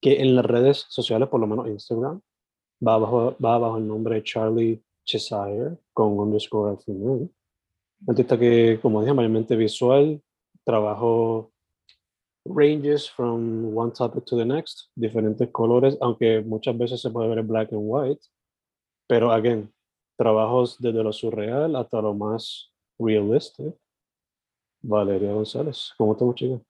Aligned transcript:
que 0.00 0.20
en 0.20 0.34
las 0.36 0.44
redes 0.44 0.86
sociales, 0.88 1.28
por 1.28 1.40
lo 1.40 1.46
menos 1.46 1.68
Instagram, 1.68 2.20
va 2.86 2.98
bajo, 2.98 3.36
va 3.42 3.58
bajo 3.58 3.78
el 3.78 3.86
nombre 3.86 4.16
de 4.16 4.22
Charlie 4.22 4.82
Cheshire, 5.04 5.78
con 5.92 6.18
underscore 6.18 6.72
al 6.72 6.78
final. 6.78 7.30
Artista 8.06 8.38
que, 8.38 8.78
como 8.82 9.00
dije, 9.00 9.14
mayormente 9.14 9.56
visual, 9.56 10.20
trabajo 10.64 11.50
ranges 12.44 13.08
from 13.08 13.74
one 13.74 13.90
topic 13.92 14.24
to 14.24 14.36
the 14.36 14.44
next, 14.44 14.90
diferentes 14.94 15.48
colores, 15.50 15.96
aunque 16.00 16.42
muchas 16.42 16.76
veces 16.76 17.00
se 17.00 17.10
puede 17.10 17.28
ver 17.28 17.38
en 17.38 17.48
black 17.48 17.72
and 17.72 17.82
white, 17.82 18.20
pero 19.08 19.32
again, 19.32 19.72
trabajos 20.16 20.76
desde 20.78 21.02
lo 21.02 21.12
surreal 21.12 21.76
hasta 21.76 22.00
lo 22.00 22.14
más 22.14 22.72
realistic. 22.98 23.74
Valeria 24.82 25.32
González, 25.32 25.92
¿cómo 25.96 26.12
estamos, 26.12 26.34
chica? 26.34 26.60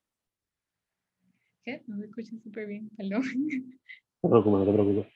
¿Qué? 1.66 1.82
No 1.88 1.96
me 1.96 2.06
escucho 2.06 2.38
súper 2.44 2.68
bien, 2.68 2.88
perdón. 2.90 3.22
No 4.22 4.28
te 4.28 4.28
preocupes, 4.28 4.58
no 4.60 4.64
te 4.64 4.72
preocupes. 4.72 5.06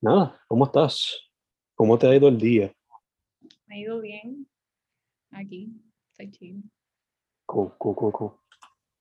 Nada, 0.00 0.40
¿cómo 0.48 0.64
estás? 0.64 1.30
¿Cómo 1.76 1.96
te 1.96 2.08
ha 2.08 2.16
ido 2.16 2.26
el 2.26 2.38
día? 2.38 2.72
Me 3.66 3.76
ha 3.76 3.78
ido 3.78 4.00
bien 4.00 4.48
aquí, 5.30 5.70
estoy 6.10 6.30
chill. 6.32 6.62
Cool, 7.46 7.72
cool, 7.78 7.94
cool, 7.94 8.12
cool. 8.12 8.32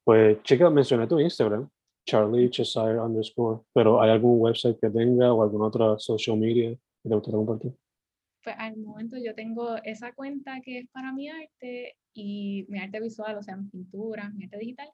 Pues, 0.04 0.44
chica, 0.44 0.70
mencioné 0.70 1.08
tu 1.08 1.20
Instagram, 1.20 1.68
Charlie 2.06 2.52
Cheshire 2.52 3.00
underscore, 3.00 3.62
pero 3.74 4.00
¿hay 4.00 4.12
algún 4.12 4.40
website 4.40 4.80
que 4.80 4.92
tenga 4.92 5.34
o 5.34 5.42
alguna 5.42 5.66
otra 5.66 5.98
social 5.98 6.38
media 6.38 6.70
que 7.02 7.10
te 7.10 7.16
gustaría 7.16 7.38
compartir? 7.38 7.76
Pues 8.44 8.56
al 8.60 8.78
momento 8.78 9.18
yo 9.18 9.34
tengo 9.34 9.76
esa 9.84 10.14
cuenta 10.14 10.62
que 10.62 10.78
es 10.78 10.88
para 10.90 11.12
mi 11.14 11.30
arte 11.30 11.98
y 12.14 12.64
mi 12.70 12.78
arte 12.78 13.00
visual, 13.00 13.38
o 13.38 13.42
sea, 13.42 13.58
mi 13.58 13.70
pintura, 13.70 14.30
mi 14.30 14.44
arte 14.44 14.60
digital. 14.60 14.90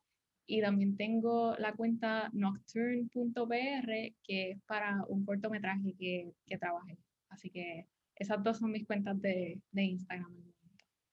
Y 0.48 0.62
también 0.62 0.96
tengo 0.96 1.56
la 1.58 1.74
cuenta 1.74 2.30
nocturne.pr, 2.32 3.88
que 4.24 4.52
es 4.52 4.62
para 4.66 5.04
un 5.10 5.26
cortometraje 5.26 5.94
que, 6.00 6.32
que 6.46 6.58
trabajé. 6.58 6.98
Así 7.30 7.50
que 7.50 7.86
esas 8.16 8.42
dos 8.44 8.58
son 8.58 8.72
mis 8.72 8.88
cuentas 8.88 9.22
de, 9.22 9.62
de 9.72 9.84
Instagram. 9.84 10.34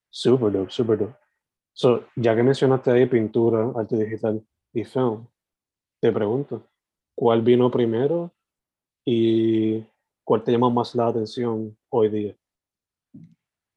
Super 0.08 0.52
dope, 0.52 0.70
super 0.70 0.98
dope. 0.98 1.16
So, 1.72 2.06
ya 2.14 2.36
que 2.36 2.42
mencionaste 2.44 2.92
ahí 2.92 3.06
pintura, 3.06 3.72
arte 3.74 3.96
digital 3.96 4.40
y 4.72 4.84
film, 4.84 5.26
te 6.00 6.12
pregunto, 6.12 6.70
¿cuál 7.16 7.42
vino 7.42 7.68
primero 7.70 8.32
y 9.04 9.82
cuál 10.22 10.44
te 10.44 10.52
llama 10.52 10.70
más 10.70 10.94
la 10.94 11.08
atención 11.08 11.76
hoy 11.88 12.08
día? 12.10 12.36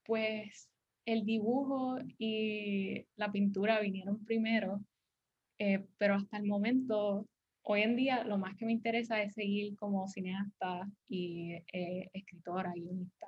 Pues 0.05 0.69
el 1.05 1.25
dibujo 1.25 1.97
y 2.19 3.07
la 3.15 3.31
pintura 3.31 3.79
vinieron 3.79 4.23
primero, 4.25 4.79
eh, 5.59 5.87
pero 5.97 6.15
hasta 6.15 6.37
el 6.37 6.45
momento, 6.45 7.27
hoy 7.63 7.81
en 7.81 7.95
día, 7.95 8.23
lo 8.23 8.37
más 8.37 8.55
que 8.57 8.65
me 8.65 8.71
interesa 8.71 9.21
es 9.21 9.33
seguir 9.33 9.75
como 9.75 10.07
cineasta 10.07 10.89
y 11.07 11.53
eh, 11.73 12.09
escritora, 12.13 12.71
guionista. 12.73 13.27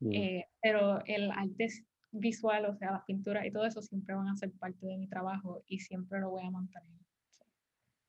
Mm, 0.00 0.12
Eh, 0.12 0.48
pero 0.62 1.02
el 1.06 1.30
arte 1.30 1.68
visual, 2.12 2.66
o 2.66 2.74
sea, 2.76 2.92
las 2.92 3.04
pinturas 3.04 3.46
y 3.46 3.52
todo 3.52 3.66
eso 3.66 3.82
siempre 3.82 4.14
van 4.14 4.28
a 4.28 4.36
ser 4.36 4.50
parte 4.58 4.86
de 4.86 4.96
mi 4.96 5.08
trabajo 5.08 5.62
y 5.66 5.78
siempre 5.80 6.20
lo 6.20 6.30
voy 6.30 6.44
a 6.44 6.50
mantener. 6.50 6.90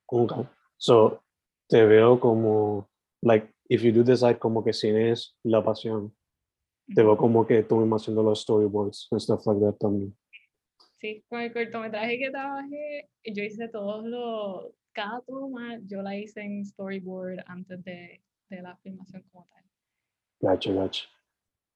Okay. 0.08 0.46
So, 0.78 1.24
te 1.68 1.86
veo 1.86 2.20
como, 2.20 2.90
like, 3.22 3.54
if 3.70 3.82
you 3.82 3.94
do 3.94 4.04
decide 4.04 4.40
como 4.40 4.64
que 4.64 4.74
cine 4.74 5.12
es 5.12 5.38
la 5.44 5.64
pasión, 5.64 6.14
te 6.94 7.04
veo 7.04 7.16
como 7.16 7.46
que 7.46 7.64
tú 7.64 7.78
mismo 7.78 7.96
haciendo 7.96 8.24
los 8.24 8.42
storyboards 8.42 9.08
and 9.12 9.22
stuff 9.22 9.46
like 9.46 9.62
that 9.62 9.78
también. 9.78 10.14
Sí, 11.02 11.26
con 11.28 11.42
el 11.42 11.52
cortometraje 11.52 12.20
que 12.20 12.30
trabajé, 12.30 13.10
yo 13.26 13.44
hice 13.44 13.68
todos 13.70 14.06
los, 14.06 14.72
cada 14.92 15.20
toma 15.22 15.80
yo 15.88 16.04
la 16.04 16.16
hice 16.16 16.42
en 16.42 16.64
storyboard 16.64 17.40
antes 17.48 17.84
de, 17.84 18.22
de 18.50 18.62
la 18.62 18.78
filmación 18.78 19.24
como 19.32 19.48
tal. 19.52 19.64
Gacho, 20.42 20.76
gacho. 20.76 21.10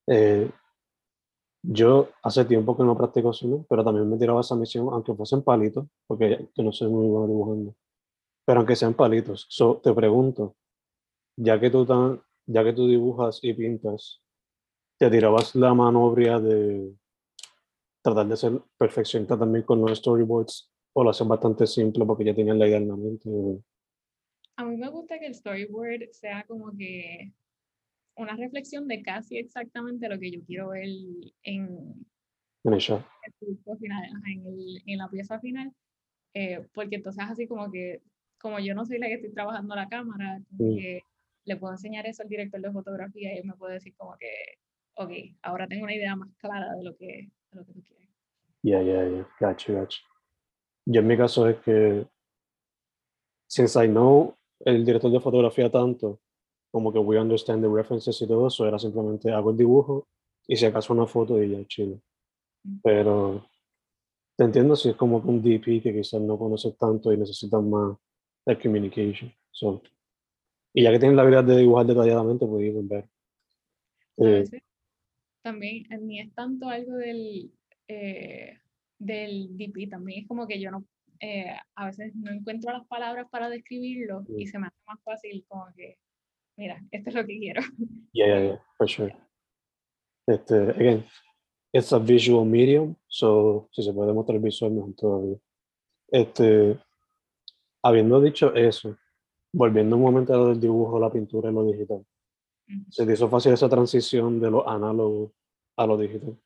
Eh, 0.06 0.48
yo 1.60 2.08
hace 2.22 2.44
tiempo 2.44 2.76
que 2.76 2.84
no 2.84 2.96
practico 2.96 3.32
cine, 3.32 3.64
pero 3.68 3.82
también 3.82 4.08
me 4.08 4.16
tiraba 4.16 4.42
esa 4.42 4.54
misión, 4.54 4.88
aunque 4.92 5.12
fuesen 5.14 5.42
palitos, 5.42 5.88
porque 6.06 6.48
yo 6.54 6.62
no 6.62 6.70
soy 6.70 6.88
muy 6.88 7.08
bueno 7.08 7.26
dibujando, 7.26 7.74
pero 8.44 8.60
aunque 8.60 8.76
sean 8.76 8.94
palitos. 8.94 9.46
So, 9.48 9.80
te 9.82 9.92
pregunto, 9.92 10.54
ya 11.36 11.58
que 11.58 11.68
tú, 11.68 11.84
tan, 11.84 12.22
ya 12.46 12.62
que 12.62 12.72
tú 12.72 12.86
dibujas 12.86 13.40
y 13.42 13.54
pintas, 13.54 14.22
¿te 14.96 15.10
tirabas 15.10 15.56
la 15.56 15.74
manobria 15.74 16.38
de 16.38 16.94
tratar 18.06 18.28
de 18.28 18.36
ser 18.36 18.52
perfeccionista 18.78 19.36
también 19.38 19.64
con 19.64 19.80
los 19.80 19.98
storyboards 19.98 20.70
o 20.94 21.02
lo 21.04 21.10
haces 21.10 21.26
bastante 21.26 21.66
simple 21.66 22.04
porque 22.06 22.24
ya 22.24 22.34
tienes 22.34 22.56
la 22.56 22.66
idea 22.68 22.78
en 22.78 22.88
la 22.88 22.96
mente? 22.96 23.28
A 24.56 24.64
mí 24.64 24.76
me 24.76 24.88
gusta 24.88 25.18
que 25.18 25.26
el 25.26 25.34
storyboard 25.34 26.10
sea 26.12 26.44
como 26.44 26.74
que 26.76 27.32
una 28.16 28.34
reflexión 28.36 28.86
de 28.88 29.02
casi 29.02 29.36
exactamente 29.38 30.08
lo 30.08 30.18
que 30.18 30.30
yo 30.30 30.40
quiero 30.46 30.68
ver 30.70 30.88
en, 31.42 32.06
En 33.24 33.32
el 33.32 33.32
producto 33.38 33.76
final, 33.76 34.04
en, 34.26 34.46
el- 34.46 34.82
en 34.86 34.98
la 34.98 35.08
pieza 35.10 35.38
final, 35.40 35.72
eh, 36.34 36.66
porque 36.72 36.96
entonces 36.96 37.24
así 37.28 37.46
como 37.46 37.70
que, 37.70 38.00
como 38.40 38.58
yo 38.60 38.74
no 38.74 38.86
soy 38.86 38.98
la 38.98 39.08
que 39.08 39.14
estoy 39.14 39.32
trabajando 39.32 39.74
la 39.74 39.88
cámara, 39.88 40.38
Mm. 40.52 40.76
que 40.76 41.00
le 41.44 41.56
puedo 41.56 41.74
enseñar 41.74 42.06
eso 42.06 42.22
al 42.22 42.28
director 42.28 42.60
de 42.60 42.72
fotografía 42.72 43.34
y 43.34 43.38
él 43.38 43.44
me 43.46 43.54
puede 43.54 43.74
decir 43.74 43.94
como 43.96 44.16
que, 44.18 44.28
ok, 44.94 45.10
ahora 45.42 45.66
tengo 45.68 45.84
una 45.84 45.94
idea 45.94 46.16
más 46.16 46.30
clara 46.38 46.74
de 46.74 46.82
lo 46.84 46.96
que, 46.96 47.28
lo 47.56 47.64
que 47.66 47.72
tú 47.72 47.82
quieres. 47.82 48.08
Yeah, 48.62 48.82
yeah, 48.82 49.08
yeah. 49.08 49.28
Gotcha, 49.40 49.72
gotcha. 49.72 50.00
Yo 50.86 51.00
en 51.00 51.06
mi 51.06 51.16
caso 51.16 51.48
es 51.48 51.56
que, 51.60 52.06
since 53.48 53.76
I 53.82 53.88
know 53.88 54.34
el 54.60 54.84
director 54.84 55.10
de 55.10 55.20
fotografía 55.20 55.70
tanto, 55.70 56.20
como 56.72 56.92
que 56.92 56.98
we 56.98 57.18
understand 57.18 57.62
the 57.62 57.68
references 57.68 58.20
y 58.20 58.26
todo 58.26 58.48
eso, 58.48 58.66
era 58.66 58.78
simplemente 58.78 59.32
hago 59.32 59.50
el 59.50 59.56
dibujo 59.56 60.06
y 60.46 60.56
si 60.56 60.66
acaso 60.66 60.92
una 60.92 61.06
foto 61.06 61.42
y 61.42 61.50
ya, 61.50 61.64
chido. 61.66 62.00
Mm. 62.64 62.78
Pero 62.82 63.46
te 64.36 64.44
entiendo 64.44 64.76
si 64.76 64.90
es 64.90 64.96
como 64.96 65.18
un 65.18 65.42
DP 65.42 65.82
que 65.82 65.92
quizás 65.94 66.20
no 66.20 66.38
conoce 66.38 66.72
tanto 66.72 67.12
y 67.12 67.16
necesitan 67.16 67.68
más 67.70 67.96
de 68.46 68.58
communication. 68.58 69.32
So, 69.50 69.82
y 70.74 70.82
ya 70.82 70.90
que 70.92 70.98
tienen 70.98 71.16
la 71.16 71.22
habilidad 71.22 71.44
de 71.44 71.56
dibujar 71.56 71.86
detalladamente, 71.86 72.46
pues 72.46 72.64
even. 72.66 72.88
A 72.92 73.04
Eh, 74.18 74.40
veces 74.40 74.62
también 75.46 75.86
en 75.92 76.06
mí 76.08 76.18
es 76.18 76.34
tanto 76.34 76.68
algo 76.68 76.94
del, 76.96 77.52
eh, 77.86 78.58
del 78.98 79.56
DP, 79.56 79.88
también 79.88 80.22
es 80.22 80.28
como 80.28 80.44
que 80.48 80.58
yo 80.60 80.72
no, 80.72 80.84
eh, 81.20 81.54
a 81.76 81.86
veces 81.86 82.12
no 82.16 82.32
encuentro 82.32 82.72
las 82.72 82.84
palabras 82.88 83.26
para 83.30 83.48
describirlo 83.48 84.24
y 84.36 84.44
Mm. 84.44 84.48
se 84.48 84.58
me 84.58 84.66
hace 84.66 84.76
más 84.88 84.98
fácil 85.04 85.44
como 85.46 85.66
que, 85.76 85.98
mira, 86.58 86.82
esto 86.90 87.10
es 87.10 87.14
lo 87.14 87.24
que 87.24 87.38
quiero. 87.38 87.60
Yeah, 88.12 88.26
yeah, 88.26 88.42
yeah, 88.46 88.60
for 88.76 88.88
sure. 88.88 89.14
Este, 90.26 90.54
again, 90.70 91.04
it's 91.72 91.92
a 91.92 91.98
visual 92.00 92.44
medium, 92.44 92.96
so 93.06 93.68
si 93.70 93.84
se 93.84 93.92
puede 93.92 94.12
mostrar 94.12 94.40
visual, 94.40 94.72
mejor 94.72 94.94
todavía. 94.96 95.36
Este, 96.10 96.76
habiendo 97.84 98.20
dicho 98.20 98.52
eso, 98.52 98.96
volviendo 99.52 99.94
un 99.96 100.02
momento 100.02 100.34
a 100.34 100.38
lo 100.38 100.48
del 100.48 100.60
dibujo, 100.60 100.98
la 100.98 101.12
pintura 101.12 101.50
y 101.50 101.54
lo 101.54 101.62
digital. 101.70 102.04
¿Se 102.90 103.06
te 103.06 103.12
hizo 103.12 103.28
fácil 103.28 103.52
esa 103.52 103.68
transición 103.68 104.40
de 104.40 104.50
lo 104.50 104.68
análogo 104.68 105.32
a 105.76 105.86
lo 105.86 105.96
digital? 105.96 106.36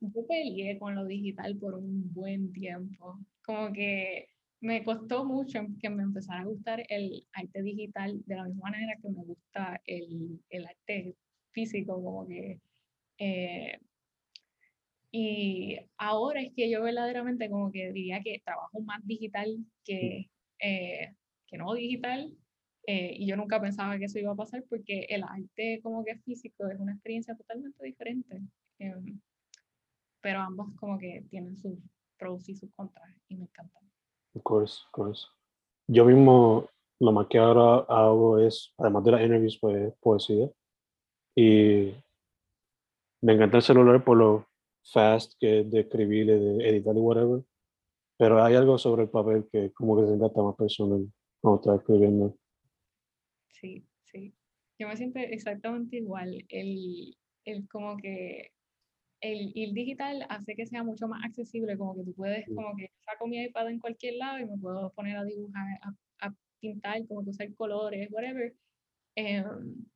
Yo 0.00 0.26
peleé 0.26 0.78
con 0.78 0.94
lo 0.94 1.04
digital 1.04 1.56
por 1.56 1.74
un 1.74 2.12
buen 2.12 2.52
tiempo. 2.52 3.18
Como 3.44 3.72
que 3.72 4.28
me 4.60 4.84
costó 4.84 5.24
mucho 5.24 5.60
que 5.80 5.90
me 5.90 6.02
empezara 6.02 6.40
a 6.40 6.44
gustar 6.44 6.84
el 6.88 7.26
arte 7.32 7.62
digital 7.62 8.22
de 8.26 8.36
la 8.36 8.44
misma 8.44 8.70
manera 8.70 8.96
que 9.00 9.08
me 9.08 9.24
gusta 9.24 9.80
el, 9.86 10.40
el 10.50 10.66
arte 10.66 11.16
físico, 11.50 12.02
como 12.02 12.26
que... 12.26 12.60
eh, 13.18 13.78
y 15.14 15.78
ahora 15.98 16.40
es 16.40 16.52
que 16.54 16.70
yo 16.70 16.82
verdaderamente 16.82 17.50
como 17.50 17.70
que 17.70 17.92
diría 17.92 18.22
que 18.22 18.40
trabajo 18.44 18.80
más 18.80 19.06
digital 19.06 19.58
que, 19.84 20.30
eh, 20.58 21.14
que 21.46 21.58
no 21.58 21.74
digital. 21.74 22.34
Eh, 22.86 23.14
y 23.16 23.26
yo 23.26 23.36
nunca 23.36 23.60
pensaba 23.60 23.96
que 23.98 24.06
eso 24.06 24.18
iba 24.18 24.32
a 24.32 24.36
pasar 24.36 24.64
porque 24.68 25.06
el 25.08 25.22
arte 25.22 25.80
como 25.82 26.04
que 26.04 26.16
físico 26.18 26.66
es 26.68 26.78
una 26.80 26.92
experiencia 26.92 27.36
totalmente 27.36 27.84
diferente. 27.84 28.40
em, 28.78 29.20
pero 30.20 30.40
ambos 30.40 30.68
como 30.76 30.98
que 30.98 31.24
tienen 31.30 31.56
sus 31.56 31.78
pros 32.16 32.48
y 32.48 32.54
sus 32.54 32.72
contras 32.74 33.12
y 33.28 33.36
me 33.36 33.44
encantan. 33.44 33.82
Of 34.34 34.42
course, 34.42 34.80
of 34.86 34.90
course. 34.92 35.26
Yo 35.88 36.04
mismo, 36.04 36.68
lo 37.00 37.12
más 37.12 37.26
que 37.28 37.38
ahora 37.38 37.84
hago 37.88 38.38
es, 38.38 38.72
además 38.78 39.04
de 39.04 39.10
las 39.10 39.22
interviews, 39.22 39.58
pues 39.60 39.92
poesía. 40.00 40.48
Y 41.34 41.94
me 43.20 43.34
encanta 43.34 43.58
el 43.58 43.62
celular 43.62 44.04
por 44.04 44.16
lo 44.16 44.46
fast 44.84 45.34
que 45.38 45.60
es 45.60 45.70
de 45.70 45.80
escribir 45.80 46.26
de 46.26 46.68
editar 46.68 46.94
y 46.94 46.98
whatever. 46.98 47.42
Pero 48.16 48.42
hay 48.42 48.54
algo 48.54 48.78
sobre 48.78 49.02
el 49.02 49.10
papel 49.10 49.48
que 49.50 49.72
como 49.72 49.96
que 49.96 50.02
se 50.02 50.08
siente 50.08 50.26
hasta 50.26 50.42
más 50.42 50.56
personal 50.56 51.06
cuando 51.40 51.60
estás 51.60 51.80
escribiendo. 51.80 52.36
Sí, 53.62 53.86
sí. 54.04 54.34
Yo 54.78 54.88
me 54.88 54.96
siento 54.96 55.20
exactamente 55.20 55.96
igual. 55.96 56.44
El, 56.48 57.16
el 57.44 57.68
como 57.68 57.96
que 57.96 58.52
el, 59.20 59.52
el 59.54 59.72
digital 59.72 60.26
hace 60.28 60.54
que 60.54 60.66
sea 60.66 60.82
mucho 60.82 61.06
más 61.08 61.24
accesible, 61.24 61.78
como 61.78 61.94
que 61.94 62.02
tú 62.02 62.12
puedes, 62.14 62.44
como 62.54 62.74
que 62.76 62.90
saco 63.04 63.26
mi 63.28 63.42
iPad 63.42 63.70
en 63.70 63.78
cualquier 63.78 64.16
lado 64.16 64.40
y 64.40 64.44
me 64.44 64.58
puedo 64.58 64.92
poner 64.92 65.16
a 65.16 65.24
dibujar, 65.24 65.64
a, 65.82 66.26
a 66.26 66.34
pintar, 66.60 67.06
como 67.06 67.22
que 67.22 67.30
usar 67.30 67.54
colores, 67.54 68.08
whatever. 68.10 68.52
Em, 69.14 69.86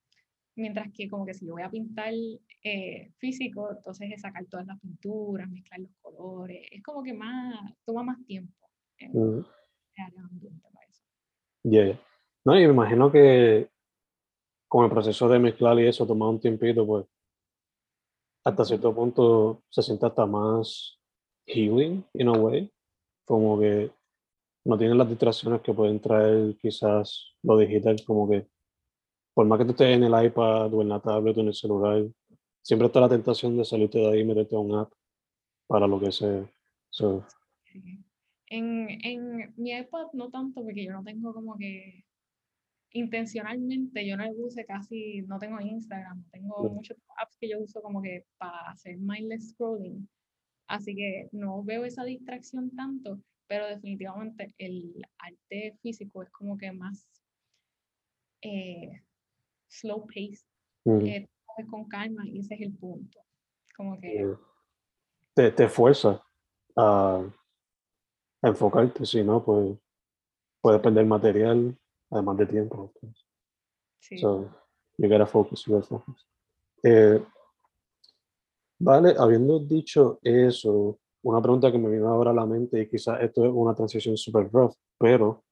mientras 0.55 0.91
que 0.93 1.09
como 1.09 1.27
que 1.27 1.35
si 1.35 1.47
yo 1.47 1.53
voy 1.53 1.63
a 1.63 1.71
pintar 1.71 2.15
eh, 2.63 3.13
físico, 3.19 3.73
entonces 3.77 4.11
es 4.13 4.23
sacar 4.23 4.47
todas 4.47 4.67
las 4.67 4.79
pinturas, 4.81 5.49
mezclar 5.51 5.81
los 5.81 5.93
colores, 6.01 6.67
es 6.71 6.83
como 6.83 7.03
que 7.03 7.13
más, 7.13 7.75
toma 7.85 8.05
más 8.05 8.25
tiempo 8.27 8.55
crear 8.97 10.13
el 10.13 10.19
ambiente 10.19 10.69
para 10.73 10.87
eso. 10.87 11.03
yeah. 11.65 12.01
No, 12.47 12.57
y 12.57 12.65
me 12.65 12.73
imagino 12.73 13.11
que 13.11 13.69
con 14.69 14.85
el 14.85 14.91
proceso 14.93 15.29
de 15.29 15.41
mezclar 15.41 15.81
y 15.81 15.89
eso 15.89 16.07
toma 16.07 16.29
un 16.29 16.39
tiempito, 16.39 16.87
pues 16.87 17.05
hasta 18.45 18.65
cierto 18.65 18.95
punto 18.95 19.65
se 19.69 19.83
siente 19.83 20.07
hasta 20.07 20.27
más 20.27 20.97
healing, 21.45 22.05
in 22.15 22.29
a 22.29 22.33
way. 22.33 22.73
Como 23.25 23.59
que 23.59 23.91
no 24.65 24.79
tienen 24.79 24.97
las 24.97 25.09
distracciones 25.09 25.61
que 25.61 25.75
pueden 25.75 25.99
traer 25.99 26.57
quizás 26.59 27.35
lo 27.43 27.59
digital, 27.59 27.97
como 28.07 28.31
que 28.31 28.47
por 29.35 29.45
más 29.47 29.59
que 29.59 29.65
tú 29.65 29.73
estés 29.73 29.97
en 29.97 30.05
el 30.05 30.27
iPad 30.27 30.73
o 30.73 30.83
en 30.83 30.89
la 30.89 31.01
tablet 31.01 31.37
o 31.37 31.41
en 31.41 31.49
el 31.49 31.55
celular, 31.55 32.05
siempre 32.63 32.87
está 32.87 33.01
la 33.01 33.09
tentación 33.09 33.57
de 33.57 33.65
salirte 33.65 33.99
de 33.99 34.07
ahí 34.07 34.21
y 34.21 34.25
meterte 34.25 34.55
a 34.55 34.61
un 34.61 34.73
app 34.77 34.93
para 35.67 35.89
lo 35.89 35.99
que 35.99 36.13
sea. 36.13 36.49
So. 36.91 37.27
En, 38.47 38.87
en 39.05 39.53
mi 39.57 39.73
iPad 39.73 40.13
no 40.13 40.31
tanto 40.31 40.63
porque 40.63 40.85
yo 40.85 40.93
no 40.93 41.03
tengo 41.03 41.35
como 41.35 41.59
que 41.59 42.06
intencionalmente 42.97 44.07
yo 44.07 44.17
no 44.17 44.31
use 44.33 44.65
casi, 44.65 45.23
no 45.23 45.39
tengo 45.39 45.61
Instagram, 45.61 46.25
tengo 46.31 46.63
No. 46.65 46.71
muchos 46.71 46.97
apps 47.21 47.37
que 47.39 47.49
yo 47.51 47.61
uso 47.61 47.81
como 47.83 48.01
que 48.03 48.25
para 48.39 48.71
hacer 48.71 48.97
mindless 48.99 49.51
scrolling, 49.51 50.09
así 50.69 50.95
que 50.95 51.29
no 51.33 51.63
veo 51.63 51.85
esa 51.85 52.05
distracción 52.05 52.75
tanto, 52.75 53.21
pero 53.47 53.67
definitivamente 53.67 54.55
el 54.59 55.03
arte 55.19 55.77
físico 55.83 56.23
es 56.23 56.31
como 56.31 56.57
que 56.57 56.73
más 56.73 57.07
eh, 58.43 59.03
slow 59.69 60.07
pace, 60.07 60.45
mm, 60.85 61.07
eh, 61.07 61.29
con 61.71 61.89
calma 61.89 62.27
y 62.27 62.41
ese 62.41 62.55
es 62.55 62.61
el 62.61 62.75
punto, 62.77 63.19
como 63.77 63.99
que 64.01 64.37
te, 65.35 65.51
te 65.53 65.69
fuerza 65.69 66.23
a, 66.77 67.25
a 68.43 68.49
enfocarte, 68.49 69.05
si 69.05 69.23
no, 69.23 69.45
pues 69.45 69.79
puedes 70.61 70.81
perder 70.81 71.07
material, 71.07 71.79
además 72.11 72.37
de 72.39 72.47
tiempo. 72.47 72.93
sí. 74.01 74.19
So, 74.19 74.51
you 74.99 75.09
gotta 75.09 75.27
focus, 75.27 75.65
you 75.65 75.75
gotta 75.75 75.87
focus. 75.87 76.27
Eh, 76.83 77.23
vale, 78.79 79.15
habiendo 79.19 79.59
dicho 79.59 80.19
eso, 80.23 80.99
una 81.23 81.41
pregunta 81.41 81.73
que 81.73 81.79
me 81.79 81.91
vino 81.91 82.09
ahora 82.09 82.31
a 82.31 82.35
la 82.35 82.47
mente, 82.47 82.81
y 82.81 82.89
quizás 82.89 83.21
esto 83.23 83.45
es 83.45 83.53
una 83.53 83.75
transición 83.75 84.17
super 84.17 84.49
rough, 84.53 84.75
pero 84.99 85.45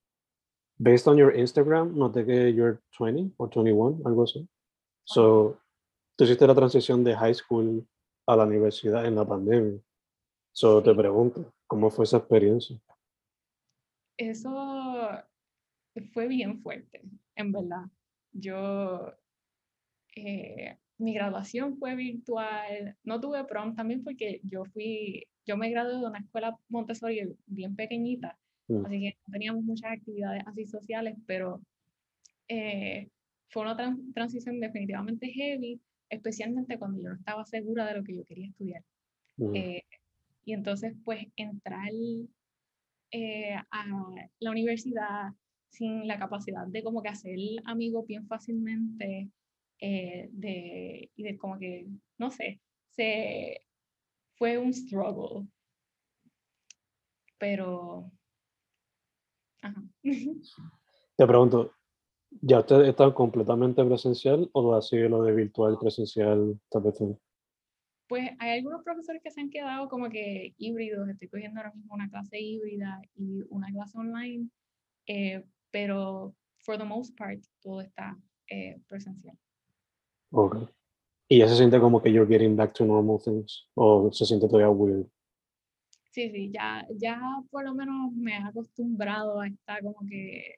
based 0.79 1.07
on 1.09 1.17
your 1.17 1.35
Instagram, 1.37 1.97
noté 1.97 2.25
que 2.25 2.53
you're 2.53 2.81
20 2.99 3.35
o 3.37 3.49
21, 3.49 4.03
algo 4.05 4.23
así. 4.25 4.49
So, 5.05 5.59
tú 6.17 6.25
hiciste 6.25 6.47
la 6.47 6.55
transición 6.55 7.05
de 7.05 7.15
high 7.15 7.35
school 7.35 7.87
a 8.27 8.37
la 8.37 8.45
universidad 8.45 9.05
en 9.07 9.17
la 9.17 9.27
pandemia. 9.27 9.81
So, 10.53 10.83
te 10.83 10.95
pregunto, 10.95 11.53
¿cómo 11.67 11.91
fue 11.91 12.05
esa 12.05 12.19
experiencia? 12.19 12.81
Eso 14.17 14.94
fue 16.13 16.29
bien 16.29 16.63
fuerte, 16.63 17.03
en 17.37 17.53
verdad. 17.53 17.85
Yo, 18.33 19.15
eh, 20.17 20.79
mi 20.99 21.15
graduación 21.15 21.79
fue 21.79 21.97
virtual, 21.97 22.97
no 23.03 23.21
tuve 23.21 23.45
prom 23.45 23.75
también 23.75 24.05
porque 24.05 24.41
yo 24.45 24.65
fui, 24.65 25.27
yo 25.47 25.57
me 25.57 25.71
gradué 25.71 25.95
de 25.99 26.07
una 26.07 26.21
escuela 26.21 26.59
Montessori 26.69 27.37
bien 27.47 27.75
pequeñita, 27.77 28.39
Mm, 28.69 28.85
así 28.85 29.01
que 29.01 29.19
no 29.27 29.33
teníamos 29.33 29.65
muchas 29.65 29.93
actividades 29.93 30.43
así 30.47 30.67
sociales, 30.67 31.17
pero 31.27 31.63
eh, 32.49 33.11
fue 33.51 33.63
una 33.63 33.77
tran- 33.77 34.13
transición 34.15 34.61
definitivamente 34.61 35.29
heavy, 35.33 35.83
especialmente 36.11 36.79
cuando 36.79 37.03
yo 37.03 37.11
no 37.11 37.17
estaba 37.17 37.45
segura 37.47 37.87
de 37.87 37.95
lo 37.99 38.05
que 38.05 38.17
yo 38.17 38.25
quería 38.25 38.49
estudiar. 38.49 38.85
mm, 39.39 39.65
Eh, 39.65 39.83
y 40.45 40.55
entonces, 40.55 40.95
pues, 41.05 41.27
entrar 41.37 41.91
eh, 43.11 43.55
a 43.71 43.87
la 44.41 44.51
universidad 44.51 45.33
sin 45.75 46.07
la 46.07 46.19
capacidad 46.19 46.67
de 46.67 46.83
como 46.83 47.03
que 47.03 47.09
hacer 47.09 47.37
amigos 47.65 48.07
bien 48.07 48.27
fácilmente, 48.27 49.31
eh, 49.81 50.29
de, 50.33 51.11
y 51.15 51.23
de 51.23 51.37
como 51.37 51.59
que, 51.59 51.87
no 52.19 52.31
sé, 52.31 52.61
se, 52.91 53.61
fue 54.37 54.57
un 54.59 54.73
struggle. 54.73 55.47
Pero, 57.39 58.11
ajá. 59.63 59.83
Te 61.17 61.27
pregunto, 61.27 61.73
¿ya 62.41 62.61
ustedes 62.61 62.89
están 62.89 63.13
completamente 63.13 63.85
presencial 63.85 64.49
o 64.53 64.75
así 64.75 64.97
lo 64.97 65.23
de 65.23 65.33
virtual, 65.33 65.79
presencial, 65.79 66.59
tal 66.69 66.83
vez? 66.83 66.99
Pues 68.09 68.31
hay 68.39 68.59
algunos 68.59 68.83
profesores 68.83 69.23
que 69.23 69.31
se 69.31 69.41
han 69.41 69.51
quedado 69.51 69.89
como 69.89 70.09
que 70.11 70.55
híbridos. 70.59 71.09
Estoy 71.09 71.29
cogiendo 71.29 71.61
ahora 71.61 71.73
mismo 71.73 71.95
una 71.95 72.11
clase 72.11 72.41
híbrida 72.41 73.01
y 73.15 73.43
una 73.49 73.71
clase 73.71 73.99
online, 73.99 74.49
eh, 75.07 75.45
pero 75.75 76.33
for 76.65 76.79
the 76.79 76.85
most 76.85 77.17
part 77.19 77.43
todo 77.61 77.81
está 77.81 78.17
eh, 78.49 78.81
presencial. 78.87 79.37
Ok. 80.31 80.71
Y 81.29 81.39
ya 81.39 81.49
se 81.49 81.57
siente 81.57 81.81
como 81.81 82.01
que 82.01 82.13
you're 82.13 82.29
getting 82.29 82.55
back 82.55 82.73
to 82.75 82.85
normal 82.85 83.19
things 83.19 83.69
o 83.75 84.09
se 84.13 84.25
siente 84.25 84.47
todavía 84.47 84.71
weird. 84.71 85.11
Sí, 86.13 86.31
sí, 86.31 86.53
ya, 86.53 86.87
ya 86.95 87.21
por 87.51 87.65
lo 87.65 87.75
menos 87.75 88.13
me 88.13 88.35
he 88.35 88.37
acostumbrado 88.37 89.41
a 89.41 89.49
esta 89.49 89.81
como 89.83 90.07
que 90.09 90.55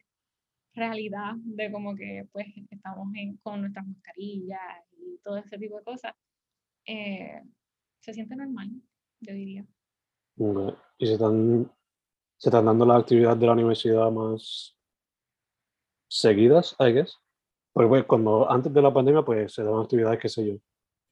realidad 0.74 1.32
de 1.36 1.72
como 1.72 1.96
que 1.96 2.28
pues 2.30 2.48
estamos 2.70 3.08
en, 3.14 3.38
con 3.38 3.62
nuestras 3.62 3.86
mascarillas 3.86 4.84
y 4.98 5.18
todo 5.24 5.38
ese 5.38 5.56
tipo 5.56 5.78
de 5.78 5.84
cosas. 5.84 6.12
Eh, 6.84 7.40
se 8.00 8.12
siente 8.12 8.36
normal, 8.36 8.68
yo 9.20 9.32
diría. 9.32 9.64
Ok. 10.38 10.76
Y 10.98 11.06
se 11.06 11.14
están, 11.14 11.72
se 12.36 12.50
están 12.50 12.66
dando 12.66 12.84
las 12.84 13.00
actividades 13.00 13.40
de 13.40 13.46
la 13.46 13.52
universidad 13.52 14.10
más 14.10 14.76
seguidas, 16.08 16.76
I 16.78 16.92
guess. 16.92 17.18
Porque 17.72 17.88
pues, 17.88 18.04
cuando 18.04 18.50
antes 18.50 18.72
de 18.72 18.82
la 18.82 18.92
pandemia 18.92 19.22
pues 19.22 19.52
se 19.52 19.62
daban 19.62 19.82
actividades, 19.82 20.18
qué 20.20 20.28
sé 20.28 20.46
yo. 20.46 20.52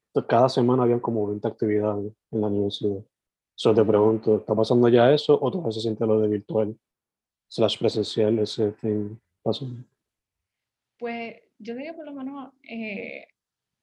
Entonces, 0.08 0.28
cada 0.28 0.48
semana 0.48 0.84
habían 0.84 1.00
como 1.00 1.26
20 1.26 1.46
actividades 1.46 2.12
en 2.30 2.40
la 2.40 2.46
universidad. 2.46 3.04
Solo 3.56 3.74
te 3.74 3.84
pregunto, 3.84 4.36
¿está 4.36 4.54
pasando 4.54 4.88
ya 4.88 5.12
eso 5.12 5.38
o 5.40 5.50
todavía 5.50 5.72
se 5.72 5.80
siente 5.80 6.06
lo 6.06 6.20
de 6.20 6.28
virtual? 6.28 6.78
Slash 7.48 7.78
presencial, 7.78 8.38
ese 8.38 8.72
thing 8.72 9.16
pasando. 9.42 9.84
Pues 10.98 11.36
yo 11.58 11.74
diría 11.74 11.94
por 11.94 12.06
lo 12.06 12.14
menos 12.14 12.52
eh, 12.68 13.26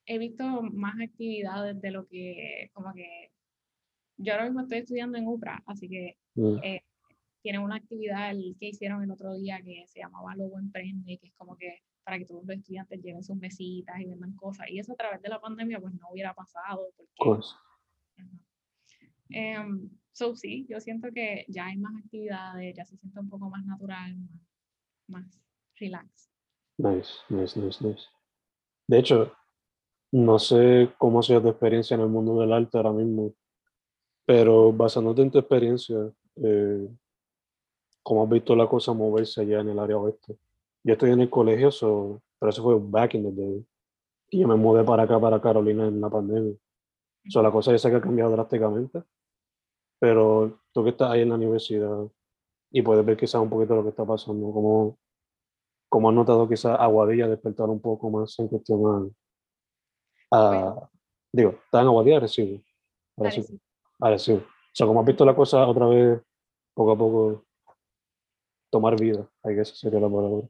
he 0.05 0.17
visto 0.17 0.43
más 0.61 0.95
actividades 1.01 1.79
de 1.81 1.91
lo 1.91 2.07
que, 2.07 2.69
como 2.73 2.93
que, 2.93 3.31
yo 4.17 4.33
ahora 4.33 4.45
mismo 4.45 4.61
estoy 4.61 4.79
estudiando 4.79 5.17
en 5.17 5.27
UPRA, 5.27 5.63
así 5.65 5.87
que 5.87 6.17
Mm, 6.35 6.57
eh, 6.63 6.83
tienen 7.41 7.61
una 7.61 7.75
actividad 7.75 8.31
el- 8.31 8.55
que 8.59 8.69
hicieron 8.69 9.03
el 9.03 9.11
otro 9.11 9.33
día 9.35 9.61
que 9.61 9.85
se 9.87 9.99
llamaba 9.99 10.35
Lobo 10.35 10.59
Emprende, 10.59 11.17
que 11.17 11.27
es 11.27 11.33
como 11.35 11.57
que 11.57 11.79
para 12.03 12.17
que 12.17 12.25
todos 12.25 12.43
los 12.45 12.57
estudiantes 12.57 13.01
lleven 13.01 13.23
sus 13.23 13.37
mesitas 13.37 13.99
y 13.99 14.05
vendan 14.05 14.35
cosas. 14.35 14.67
Y 14.69 14.79
eso 14.79 14.93
a 14.93 14.95
través 14.95 15.21
de 15.21 15.29
la 15.29 15.39
pandemia 15.39 15.79
pues 15.79 15.93
no 15.93 16.09
hubiera 16.11 16.33
pasado. 16.33 16.87
Porque. 16.97 17.13
Ajá. 18.17 18.27
Em, 19.29 19.89
so 20.11 20.35
sí, 20.35 20.65
yo 20.69 20.79
siento 20.79 21.09
que 21.13 21.45
ya 21.47 21.67
hay 21.67 21.77
más 21.77 21.93
actividades, 22.03 22.75
ya 22.75 22.85
se 22.85 22.97
siente 22.97 23.19
un 23.19 23.29
poco 23.29 23.49
más 23.49 23.65
natural, 23.65 24.15
más, 24.17 24.31
más 25.07 25.41
relax. 25.77 26.29
Nice, 26.77 27.13
nice, 27.29 27.59
nice, 27.59 27.87
nice. 27.87 28.03
De 28.87 28.99
hecho, 28.99 29.31
no 30.11 30.37
sé 30.39 30.91
cómo 30.97 31.19
ha 31.19 31.23
sido 31.23 31.41
tu 31.41 31.49
experiencia 31.49 31.95
en 31.95 32.01
el 32.01 32.07
mundo 32.09 32.39
del 32.39 32.51
arte 32.51 32.77
ahora 32.77 32.91
mismo, 32.91 33.33
pero 34.25 34.73
basándote 34.73 35.21
en 35.21 35.31
tu 35.31 35.39
experiencia, 35.39 36.11
eh, 36.43 36.89
¿cómo 38.03 38.23
has 38.23 38.29
visto 38.29 38.55
la 38.55 38.67
cosa 38.67 38.93
moverse 38.93 39.41
allá 39.41 39.59
en 39.61 39.69
el 39.69 39.79
área 39.79 39.97
oeste? 39.97 40.37
Yo 40.83 40.93
estoy 40.93 41.11
en 41.11 41.21
el 41.21 41.29
colegio, 41.29 41.71
so, 41.71 42.21
pero 42.39 42.49
eso 42.49 42.63
fue 42.63 42.75
back 42.79 43.13
in 43.15 43.23
the 43.23 43.31
day. 43.41 43.65
Y 44.29 44.39
yo 44.39 44.47
me 44.47 44.55
mudé 44.55 44.83
para 44.83 45.03
acá, 45.03 45.19
para 45.19 45.41
Carolina, 45.41 45.87
en 45.87 45.99
la 46.01 46.09
pandemia. 46.09 46.55
So, 47.29 47.41
la 47.43 47.51
cosa 47.51 47.71
ya 47.71 47.77
sé 47.77 47.89
que 47.89 47.97
ha 47.97 48.01
cambiado 48.01 48.31
drásticamente, 48.31 49.03
pero 49.99 50.59
tú 50.71 50.83
que 50.83 50.89
estás 50.91 51.11
ahí 51.11 51.21
en 51.21 51.29
la 51.29 51.35
universidad 51.35 52.07
y 52.71 52.81
puedes 52.81 53.05
ver 53.05 53.17
quizás 53.17 53.41
un 53.41 53.49
poquito 53.49 53.75
lo 53.75 53.83
que 53.83 53.89
está 53.89 54.05
pasando, 54.05 54.51
como, 54.51 54.97
como 55.89 56.09
has 56.09 56.15
notado 56.15 56.47
quizás 56.49 56.79
Aguadilla 56.79 57.27
despertar 57.27 57.69
un 57.69 57.79
poco 57.81 58.09
más 58.09 58.37
en 58.39 58.47
cuestión 58.47 59.13
a, 60.31 60.37
a- 60.37 60.89
digo, 61.31 61.51
está 61.65 61.81
en 61.81 61.87
Aguadilla 61.87 62.17
Arecibo, 62.17 62.61
Arecibo, 63.17 63.47
Arecibo. 63.47 63.59
Arecibo. 63.99 64.37
O 64.39 64.73
sea, 64.73 64.87
como 64.87 65.01
has 65.01 65.05
visto 65.05 65.25
la 65.25 65.35
cosa 65.35 65.67
otra 65.67 65.85
vez, 65.87 66.21
poco 66.73 66.91
a 66.91 66.97
poco, 66.97 67.45
tomar 68.71 68.99
vida, 68.99 69.29
hay 69.43 69.55
que 69.55 69.61
esa 69.61 69.75
sería 69.75 69.99
la 69.99 70.09
palabra. 70.09 70.47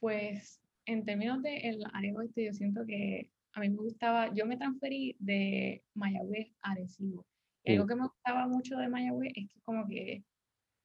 Pues 0.00 0.60
en 0.86 1.04
términos 1.04 1.42
del 1.42 1.84
área 1.92 2.14
oeste, 2.14 2.46
yo 2.46 2.52
siento 2.52 2.84
que 2.86 3.30
a 3.52 3.60
mí 3.60 3.68
me 3.70 3.76
gustaba, 3.76 4.32
yo 4.34 4.46
me 4.46 4.56
transferí 4.56 5.14
de 5.20 5.84
Mayagüez 5.94 6.48
a 6.62 6.72
Arecibo. 6.72 7.24
Y 7.64 7.72
algo 7.72 7.84
Mm. 7.84 7.88
que 7.88 7.94
me 7.94 8.06
gustaba 8.08 8.48
mucho 8.48 8.76
de 8.76 8.88
Mayagüez 8.88 9.32
es 9.36 9.48
que 9.48 9.60
como 9.60 9.86
que 9.86 10.24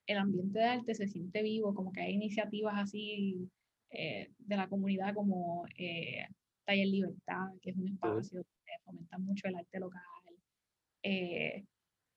el 0.06 0.18
ambiente 0.18 0.60
de 0.60 0.66
arte 0.66 0.94
se 0.94 1.08
siente 1.08 1.42
vivo, 1.42 1.74
como 1.74 1.92
que 1.92 2.02
hay 2.02 2.14
iniciativas 2.14 2.76
así 2.78 3.50
eh, 3.90 4.30
de 4.38 4.56
la 4.58 4.68
comunidad 4.68 5.14
como 5.16 5.66
eh, 5.78 6.28
Taller 6.66 6.88
Libertad, 6.88 7.48
que 7.62 7.72
es 7.72 7.78
un 7.78 7.88
espacio 7.88 8.44
que 8.44 8.72
fomenta 8.84 9.18
mucho 9.18 9.48
el 9.48 9.56
arte 9.56 9.80
local. 9.80 10.02
Eh, 11.04 11.66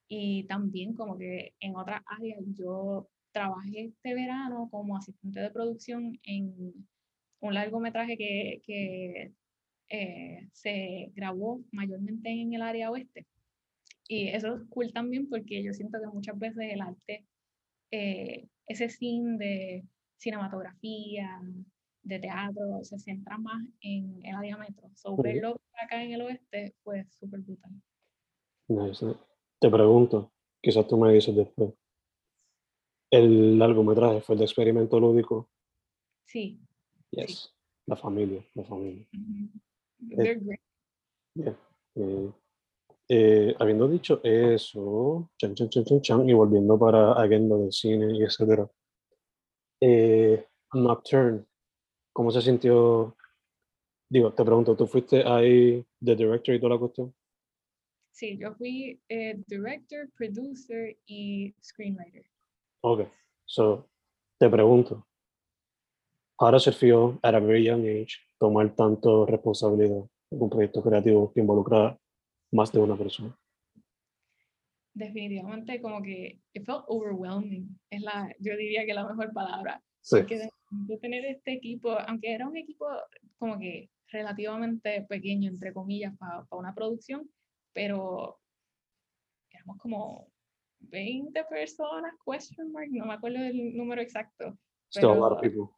y 0.08 0.44
también 0.44 0.94
como 0.94 1.16
que 1.16 1.54
en 1.60 1.76
otras 1.76 2.02
áreas 2.06 2.40
yo 2.58 3.08
trabajé 3.32 3.86
este 3.86 4.14
verano 4.14 4.68
como 4.70 4.96
asistente 4.96 5.40
de 5.40 5.50
producción 5.50 6.18
en 6.24 6.86
un 7.40 7.54
largometraje 7.54 8.16
que, 8.16 8.62
que 8.64 9.32
eh, 9.88 10.48
se 10.52 11.12
grabó 11.14 11.62
mayormente 11.72 12.30
en 12.30 12.52
el 12.54 12.62
área 12.62 12.90
oeste. 12.90 13.26
Y 14.08 14.28
eso 14.28 14.56
es 14.56 14.62
cool 14.70 14.92
también 14.92 15.28
porque 15.28 15.62
yo 15.62 15.72
siento 15.72 15.98
que 16.00 16.06
muchas 16.08 16.38
veces 16.38 16.64
el 16.72 16.80
arte, 16.80 17.26
eh, 17.90 18.48
ese 18.66 18.88
cine 18.88 19.36
de 19.38 19.84
cinematografía, 20.16 21.40
de 22.02 22.18
teatro, 22.18 22.82
se 22.82 22.98
centra 22.98 23.38
más 23.38 23.62
en 23.80 24.20
el 24.24 24.34
área 24.34 24.56
metro. 24.56 24.90
So, 24.94 25.12
Ujú. 25.12 25.22
verlo 25.22 25.60
acá 25.82 26.02
en 26.02 26.12
el 26.12 26.22
oeste 26.22 26.74
fue 26.82 27.04
súper 27.10 27.40
brutal. 27.40 27.72
Nice. 28.68 29.06
Te 29.60 29.70
pregunto, 29.70 30.32
quizás 30.60 30.86
tú 30.86 30.96
me 30.96 31.12
dices 31.12 31.34
después, 31.34 31.72
el 33.10 33.58
largometraje 33.58 34.20
fue 34.20 34.34
el 34.34 34.38
de 34.40 34.44
experimento 34.44 34.98
lúdico, 35.00 35.48
Sí. 36.24 36.60
yes, 37.10 37.52
la 37.86 37.96
familia, 37.96 38.44
la 38.54 38.64
familia. 38.64 39.06
ujú. 39.12 39.48
They're 40.16 40.40
great. 40.40 40.60
Bien. 41.34 41.56
Eh, 41.96 42.32
eh, 43.08 43.54
habiendo 43.58 43.88
dicho 43.88 44.20
eso, 44.22 45.30
chan, 45.36 45.54
chan, 45.54 45.68
chan, 45.68 45.84
chan, 45.84 46.00
chan, 46.00 46.28
y 46.28 46.32
volviendo 46.32 46.78
para 46.78 47.12
Agenda 47.12 47.56
del 47.56 47.72
cine 47.72 48.16
y 48.16 48.22
etcétera. 48.22 48.70
Eh, 49.80 50.46
Nocturne, 50.74 51.44
¿cómo 52.12 52.30
se 52.30 52.40
sintió? 52.42 53.16
Digo, 54.08 54.32
te 54.32 54.44
pregunto, 54.44 54.76
¿tú 54.76 54.86
fuiste 54.86 55.22
ahí 55.26 55.84
de 56.00 56.16
director 56.16 56.54
y 56.54 56.60
toda 56.60 56.74
la 56.74 56.80
cuestión? 56.80 57.14
Sí, 58.12 58.36
yo 58.38 58.54
fui 58.54 59.00
eh, 59.08 59.42
director, 59.46 60.08
producer 60.16 60.96
y 61.06 61.54
screenwriter. 61.62 62.24
Ok, 62.82 63.08
so, 63.44 63.90
te 64.38 64.48
pregunto, 64.48 65.06
how 66.38 66.50
does 66.50 66.66
it 66.66 66.74
feel 66.74 67.18
at 67.22 67.34
a 67.34 67.40
very 67.40 67.62
young 67.62 67.84
age 67.86 68.18
tomar 68.38 68.74
tanto 68.74 69.26
responsabilidad 69.26 70.08
en 70.30 70.42
un 70.42 70.48
proyecto 70.48 70.82
creativo 70.82 71.30
que 71.32 71.40
involucra 71.40 71.98
más 72.52 72.72
de 72.72 72.78
una 72.78 72.96
persona? 72.96 73.36
Definitivamente 74.94 75.80
como 75.80 76.02
que 76.02 76.40
it 76.54 76.64
felt 76.64 76.84
overwhelming. 76.88 77.78
Es 77.90 78.02
la, 78.02 78.34
yo 78.38 78.56
diría 78.56 78.86
que 78.86 78.94
la 78.94 79.06
mejor 79.06 79.32
palabra. 79.32 79.82
Sí. 80.00 80.16
Porque 80.16 80.38
de, 80.38 80.50
de 80.70 80.98
tener 80.98 81.24
este 81.26 81.52
equipo, 81.52 81.90
aunque 81.90 82.32
era 82.32 82.48
un 82.48 82.56
equipo 82.56 82.86
como 83.38 83.58
que 83.58 83.90
relativamente 84.08 85.02
pequeño, 85.02 85.50
entre 85.50 85.72
comillas, 85.72 86.16
para 86.16 86.46
una 86.52 86.74
producción, 86.74 87.30
pero 87.72 88.40
éramos 89.50 89.76
como 89.78 90.32
20 90.80 91.44
personas, 91.44 92.12
question 92.24 92.72
mark, 92.72 92.88
no 92.90 93.06
me 93.06 93.14
acuerdo 93.14 93.38
del 93.40 93.76
número 93.76 94.00
exacto. 94.02 94.58
Still 94.90 95.10
a 95.10 95.14
lot 95.14 95.32
of 95.32 95.40
pero- 95.40 95.52
people. 95.52 95.76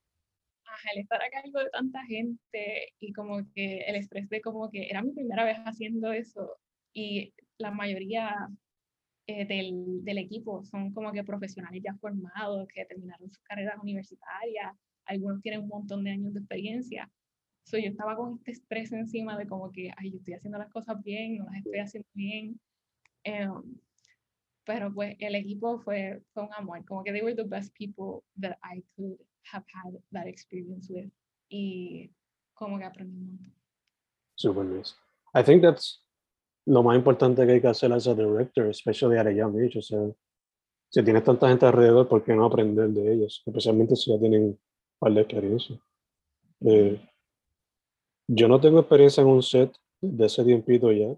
ajá, 0.65 0.89
el 0.95 1.01
estar 1.03 1.21
a 1.23 1.29
cargo 1.31 1.59
de 1.59 1.71
tanta 1.71 2.03
gente 2.07 2.93
y 2.99 3.13
como 3.13 3.41
que 3.55 3.79
el 3.81 3.97
estrés 3.97 4.29
de 4.31 4.41
como 4.41 4.71
que 4.71 4.89
era 4.89 5.03
mi 5.03 5.13
primera 5.13 5.45
vez 5.45 5.59
haciendo 5.67 6.13
eso 6.13 6.57
y 6.95 7.35
la 7.59 7.71
mayoría 7.71 8.49
eh, 9.27 9.45
del, 9.47 10.03
del 10.05 10.19
equipo 10.19 10.65
son 10.65 10.93
como 10.93 11.13
que 11.13 11.23
profesionales 11.25 11.83
ya 11.85 11.95
formados 11.97 12.67
que 12.69 12.85
terminaron 12.87 13.29
sus 13.29 13.43
carreras 13.45 13.79
universitarias, 13.83 14.73
algunos 15.05 15.41
tienen 15.43 15.61
un 15.63 15.69
montón 15.69 16.05
de 16.05 16.11
años 16.13 16.33
de 16.33 16.41
experiencia. 16.41 17.11
So, 17.65 17.79
yo 17.79 17.89
estaba 17.91 18.17
con 18.17 18.35
este 18.39 18.51
estrés 18.53 18.93
encima 18.93 19.37
de 19.39 19.47
como 19.47 19.71
que, 19.71 19.93
ay, 19.97 20.11
yo 20.11 20.19
estoy 20.19 20.35
haciendo 20.35 20.59
las 20.59 20.71
cosas 20.71 21.01
bien, 21.05 21.37
no 21.39 21.45
las 21.45 21.57
estoy 21.59 21.79
haciendo 21.79 22.09
bien. 22.15 22.59
Em, 23.25 23.53
pero 24.65 24.93
pues 24.93 25.17
el 25.19 25.35
equipo 25.35 25.79
fue, 25.81 26.23
fue 26.33 26.45
un 26.45 26.53
amor, 26.55 26.85
como 26.85 27.03
que 27.03 27.13
they 27.13 27.23
were 27.23 27.35
the 27.35 27.45
best 27.45 27.73
people 27.75 28.25
that 28.41 28.57
I 28.63 28.83
could 28.97 29.19
have 29.53 29.65
had 29.73 29.95
that 30.13 30.27
experience 30.27 30.93
with. 30.93 31.11
Y 31.49 32.11
como 32.55 32.79
que 32.79 32.85
aprendí 32.85 33.19
un 33.19 33.27
montón. 33.27 33.55
Super 34.37 34.65
nice. 34.65 34.95
I 35.35 35.43
think 35.43 35.63
that's 35.63 36.03
lo 36.67 36.83
más 36.83 36.97
importante 36.97 37.45
que 37.47 37.53
hay 37.53 37.61
que 37.61 37.69
hacer 37.69 37.93
as 37.93 38.07
a 38.07 38.15
director, 38.15 38.69
especially 38.69 39.19
at 39.19 39.27
a 39.27 39.33
young 39.33 39.59
age. 39.59 39.79
O 39.79 39.83
sea, 39.83 39.99
si 40.89 41.03
tienes 41.03 41.25
tanta 41.25 41.49
gente 41.49 41.67
alrededor, 41.67 42.09
¿por 42.09 42.23
qué 42.23 42.35
no 42.35 42.45
aprender 42.45 42.89
de 42.91 43.15
ellos? 43.15 43.43
Especialmente 43.47 43.97
si 43.97 44.13
ya 44.13 44.19
tienen 44.19 44.43
un 44.43 44.61
par 44.99 45.13
de 45.13 45.21
experiencia. 45.23 45.81
Eh, 46.61 47.01
yo 48.29 48.49
no 48.49 48.61
tengo 48.61 48.81
experiencia 48.81 49.23
en 49.23 49.29
un 49.29 49.43
set 49.43 49.75
de 50.01 50.27
ese 50.27 50.45
tiempito 50.45 50.93
ya, 50.93 51.15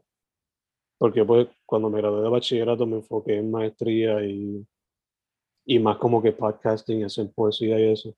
porque 1.04 1.22
pues 1.22 1.46
cuando 1.66 1.90
me 1.90 2.00
gradué 2.00 2.22
de 2.22 2.30
bachillerato 2.30 2.86
me 2.86 2.96
enfoqué 2.96 3.36
en 3.36 3.50
maestría 3.50 4.24
y, 4.24 4.66
y 5.66 5.78
más 5.78 5.98
como 5.98 6.22
que 6.22 6.32
podcasting, 6.32 7.04
hacer 7.04 7.30
poesía 7.30 7.78
y 7.78 7.92
eso. 7.92 8.14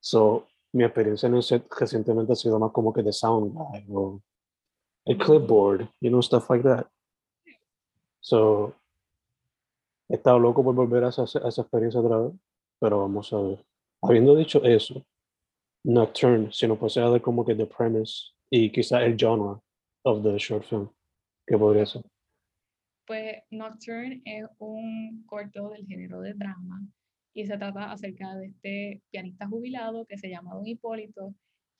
So, 0.00 0.48
mi 0.72 0.82
experiencia 0.82 1.28
en 1.28 1.36
el 1.36 1.44
set 1.44 1.72
recientemente 1.78 2.32
ha 2.32 2.34
sido 2.34 2.58
más 2.58 2.72
como 2.72 2.92
que 2.92 3.04
de 3.04 3.12
sound 3.12 3.54
guy 3.54 3.86
o 3.92 4.20
el 5.04 5.16
clipboard, 5.16 5.88
you 6.00 6.10
know, 6.10 6.20
stuff 6.20 6.50
like 6.50 6.64
that. 6.64 6.88
So, 8.18 8.74
he 10.08 10.16
estado 10.16 10.40
loco 10.40 10.64
por 10.64 10.74
volver 10.74 11.04
a 11.04 11.10
esa, 11.10 11.22
a 11.22 11.48
esa 11.48 11.62
experiencia 11.62 12.00
otra 12.00 12.18
vez, 12.18 12.32
pero 12.80 12.98
vamos 12.98 13.32
a 13.32 13.40
ver. 13.40 13.64
Habiendo 14.02 14.34
dicho 14.34 14.60
eso, 14.64 15.06
Nocturne, 15.84 16.50
si 16.50 16.66
nos 16.66 16.78
puede 16.78 17.00
dar 17.00 17.22
como 17.22 17.44
que 17.44 17.54
the 17.54 17.66
premise 17.66 18.32
y 18.50 18.72
quizá 18.72 19.04
el 19.04 19.16
genre 19.16 19.60
of 20.02 20.24
the 20.24 20.36
short 20.36 20.64
film, 20.64 20.90
que 21.48 21.58
podría 21.58 21.86
ser. 21.86 22.02
Pues 23.06 23.36
Nocturne 23.50 24.20
es 24.24 24.44
un 24.58 25.24
corto 25.26 25.70
del 25.70 25.86
género 25.86 26.20
de 26.20 26.34
drama 26.34 26.86
y 27.32 27.46
se 27.46 27.56
trata 27.56 27.90
acerca 27.90 28.34
de 28.36 28.46
este 28.48 29.02
pianista 29.10 29.48
jubilado 29.48 30.04
que 30.04 30.18
se 30.18 30.28
llama 30.28 30.54
Don 30.54 30.66
Hipólito 30.66 31.34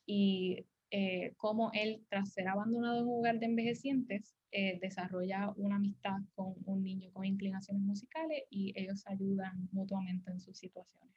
y 0.07 0.65
eh, 0.91 1.35
cómo 1.37 1.71
él, 1.75 2.03
tras 2.09 2.33
ser 2.33 2.49
abandonado 2.49 3.01
en 3.01 3.09
un 3.09 3.19
hogar 3.19 3.39
de 3.39 3.47
envejecientes, 3.47 4.35
eh, 4.53 4.79
desarrolla 4.81 5.53
una 5.57 5.77
amistad 5.77 6.17
con 6.35 6.55
un 6.65 6.83
niño 6.83 7.11
con 7.13 7.27
inclinaciones 7.27 7.83
musicales 7.83 8.45
y 8.49 8.73
ellos 8.75 9.07
ayudan 9.07 9.69
mutuamente 9.73 10.31
en 10.31 10.41
sus 10.41 10.57
situaciones. 10.57 11.15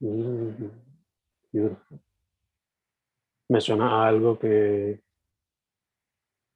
Mm, 0.00 0.66
beautiful. 1.52 2.00
Me 3.48 3.60
suena 3.60 3.86
a 3.86 4.08
algo 4.08 4.36
que 4.36 5.03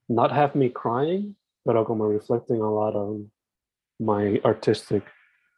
not 0.09 0.33
have 0.33 0.55
me 0.55 0.69
crying, 0.69 1.37
pero 1.67 1.85
como 1.85 2.05
reflecting 2.05 2.61
a 2.61 2.71
lot 2.71 2.95
on 2.95 3.31
my 4.01 4.41
artistic 4.45 5.03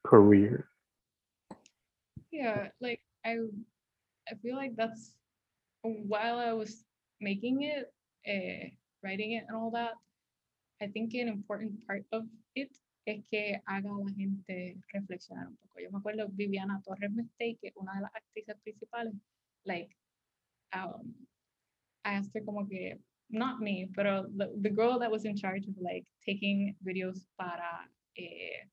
career. 0.04 0.68
Yeah, 2.30 2.68
like 2.80 3.00
I, 3.24 3.38
I 4.28 4.34
feel 4.42 4.56
like 4.56 4.76
that's 4.76 5.14
while 5.82 6.38
I 6.38 6.52
was 6.52 6.84
making 7.20 7.62
it, 7.62 7.92
uh, 8.26 8.68
writing 9.02 9.32
it 9.32 9.44
and 9.48 9.56
all 9.56 9.70
that, 9.72 9.94
I 10.82 10.86
think 10.86 11.14
an 11.14 11.28
important 11.28 11.86
part 11.86 12.04
of 12.12 12.24
it 12.54 12.70
es 13.06 13.22
que 13.30 13.60
haga 13.66 13.88
la 13.88 14.10
gente 14.16 14.76
reflexionar 14.94 15.46
un 15.46 15.56
poco. 15.56 15.80
Yo 15.80 15.90
me 15.90 15.98
acuerdo 15.98 16.28
Viviana 16.30 16.80
Torres 16.84 17.10
Mistake, 17.10 17.58
que 17.60 17.72
una 17.76 17.94
de 17.94 18.02
las 18.02 18.12
actrices 18.14 18.56
principales, 18.62 19.14
like, 19.64 19.96
um, 20.74 21.14
I 22.04 22.14
asked 22.14 22.30
her 22.34 22.44
como 22.44 22.66
que, 22.66 22.98
not 23.30 23.60
me, 23.60 23.88
but 23.94 24.04
the, 24.36 24.50
the 24.60 24.70
girl 24.70 24.98
that 24.98 25.10
was 25.10 25.24
in 25.24 25.36
charge 25.36 25.66
of 25.66 25.74
like 25.80 26.04
taking 26.24 26.74
videos 26.86 27.26
para, 27.38 27.88
eh, 28.16 28.66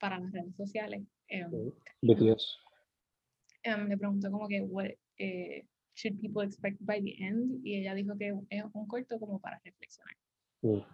para 0.00 0.18
las 0.20 0.32
redes 0.32 0.56
sociales. 0.56 1.02
Um, 1.32 1.72
BTS. 2.04 2.42
um, 3.66 3.88
le 3.88 3.96
preguntó 3.96 4.30
como 4.30 4.48
que, 4.48 4.60
what 4.62 4.90
eh, 5.18 5.64
should 5.94 6.20
people 6.20 6.42
expect 6.42 6.76
by 6.80 7.00
the 7.00 7.16
end? 7.20 7.60
Y 7.64 7.76
ella 7.76 7.94
dijo 7.94 8.16
que 8.18 8.34
es 8.50 8.64
un 8.72 8.86
corto 8.86 9.18
como 9.18 9.38
para 9.38 9.60
reflexionar. 9.64 10.16
Mm. 10.62 10.84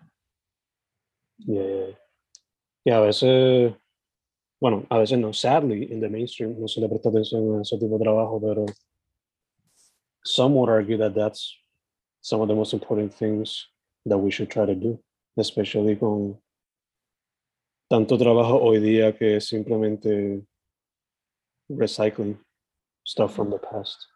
Yeah, 1.38 1.62
yeah, 1.62 1.86
yeah. 1.86 1.98
Y 2.84 2.90
a 2.90 3.00
veces, 3.00 3.74
bueno, 4.60 4.86
a 4.90 4.98
veces 4.98 5.18
no, 5.18 5.32
sadly, 5.32 5.92
in 5.92 6.00
the 6.00 6.08
mainstream 6.08 6.58
no 6.58 6.66
se 6.66 6.80
le 6.80 6.88
presta 6.88 7.10
atención 7.10 7.58
a 7.58 7.62
ese 7.62 7.78
tipo 7.78 7.98
de 7.98 8.04
trabajo, 8.04 8.40
pero 8.40 8.66
some 10.24 10.54
would 10.54 10.70
argue 10.70 10.96
that 10.96 11.14
that's 11.14 11.54
some 12.20 12.40
of 12.40 12.48
the 12.48 12.54
most 12.54 12.72
important 12.72 13.12
things 13.14 13.68
that 14.04 14.18
we 14.18 14.30
should 14.30 14.50
try 14.50 14.66
to 14.66 14.74
do, 14.74 14.98
especially 15.36 15.96
con 15.96 16.38
tanto 17.90 18.18
trabajo 18.18 18.60
hoy 18.60 18.80
día 18.80 19.16
que 19.16 19.36
es 19.36 19.48
simplemente 19.48 20.44
recycling 21.70 22.38
stuff 23.04 23.34
from 23.34 23.50
the 23.50 23.58
past, 23.58 24.06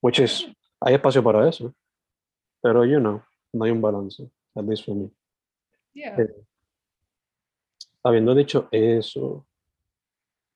which 0.00 0.18
is, 0.20 0.46
hay 0.84 0.94
espacio 0.94 1.22
para 1.22 1.48
eso, 1.48 1.74
pero 2.62 2.84
you 2.84 3.00
know, 3.00 3.22
no 3.52 3.64
hay 3.64 3.70
un 3.70 3.80
balance, 3.80 4.22
at 4.56 4.64
least 4.64 4.84
for 4.84 4.94
me. 4.94 5.10
Yeah. 5.94 6.16
Eh, 6.18 6.28
Habiendo 8.04 8.34
dicho 8.34 8.68
eso, 8.72 9.46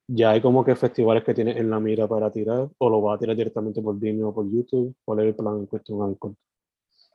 ya 0.09 0.31
hay 0.31 0.41
como 0.41 0.65
que 0.65 0.75
festivales 0.75 1.23
que 1.23 1.33
tienes 1.33 1.57
en 1.57 1.71
la 1.71 1.79
mira 1.79 2.09
para 2.09 2.31
tirar, 2.31 2.69
o 2.77 2.91
lo 2.91 3.01
vas 3.01 3.17
a 3.17 3.19
tirar 3.21 3.37
directamente 3.37 3.81
por 3.81 3.99
Vimeo 3.99 4.31
o 4.31 4.35
por 4.35 4.51
YouTube, 4.51 4.97
¿cuál 5.05 5.21
es 5.21 5.27
el 5.27 5.37
plan 5.37 5.59
en 5.59 5.67
cuestión 5.67 6.03
al 6.03 6.19
corto? 6.19 6.39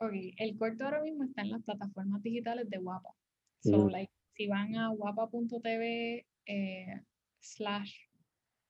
Ok, 0.02 0.14
el 0.38 0.58
corto 0.58 0.86
ahora 0.86 1.04
mismo 1.04 1.24
está 1.26 1.44
en 1.44 1.52
las 1.52 1.62
plataformas 1.62 2.24
digitales 2.24 2.68
de 2.72 2.80
Guapa. 2.80 3.14
So, 3.60 3.88
like, 3.88 4.12
si 4.34 4.48
van 4.48 4.76
a 4.76 4.90
guapa.tv 4.90 6.26
eh, 6.48 7.02
slash 7.40 7.94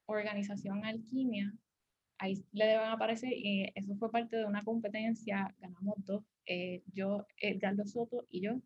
organización 0.07 0.83
alquimia, 0.83 1.53
ahí 2.17 2.43
le 2.51 2.65
deben 2.65 2.89
aparecer, 2.89 3.31
y 3.31 3.71
eso 3.75 3.95
fue 3.95 4.11
parte 4.11 4.35
de 4.35 4.45
una 4.45 4.61
competencia, 4.63 5.55
ganamos 5.59 6.03
dos, 6.03 6.25
eh, 6.47 6.83
yo, 6.91 7.25
Edgardo 7.37 7.85
Soto 7.85 8.25
y 8.29 8.41
yo, 8.41 8.61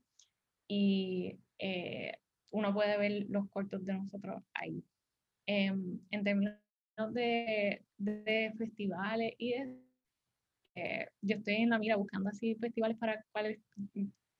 y 0.67 1.37
eh, 1.59 2.13
uno 2.49 2.73
puede 2.73 2.97
ver 2.97 3.27
los 3.29 3.47
cortos 3.49 3.85
de 3.85 3.93
nosotros 3.93 4.41
ahí. 4.55 4.83
Em, 5.45 5.99
en 6.09 6.23
términos 6.23 6.57
de, 7.11 7.85
de 7.99 8.53
festivales 8.57 9.35
y 9.37 9.51
de 9.51 9.84
eh, 10.75 11.07
yo 11.21 11.37
estoy 11.37 11.55
en 11.55 11.69
la 11.69 11.79
mira 11.79 11.95
buscando 11.97 12.29
así 12.29 12.55
festivales 12.55 12.97
para 12.97 13.23
cuáles 13.31 13.59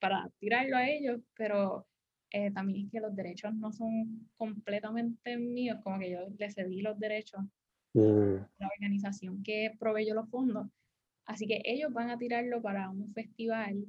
para 0.00 0.30
tirarlo 0.38 0.76
a 0.76 0.88
ellos, 0.88 1.20
pero 1.36 1.86
eh, 2.30 2.50
también 2.52 2.86
es 2.86 2.92
que 2.92 3.00
los 3.00 3.14
derechos 3.16 3.54
no 3.54 3.72
son 3.72 4.30
completamente 4.36 5.36
míos, 5.38 5.78
como 5.82 5.98
que 5.98 6.10
yo 6.10 6.20
le 6.38 6.50
cedí 6.50 6.82
los 6.82 6.98
derechos 6.98 7.40
Mm, 7.94 8.44
a 8.58 8.64
la 8.64 8.68
organización 8.68 9.42
que 9.42 9.72
proveyó 9.78 10.14
los 10.14 10.28
fondos, 10.28 10.66
así 11.24 11.46
que 11.46 11.62
ellos 11.64 11.92
van 11.92 12.10
a 12.10 12.18
tirarlo 12.18 12.60
para 12.62 12.90
un 12.90 13.12
festival 13.14 13.86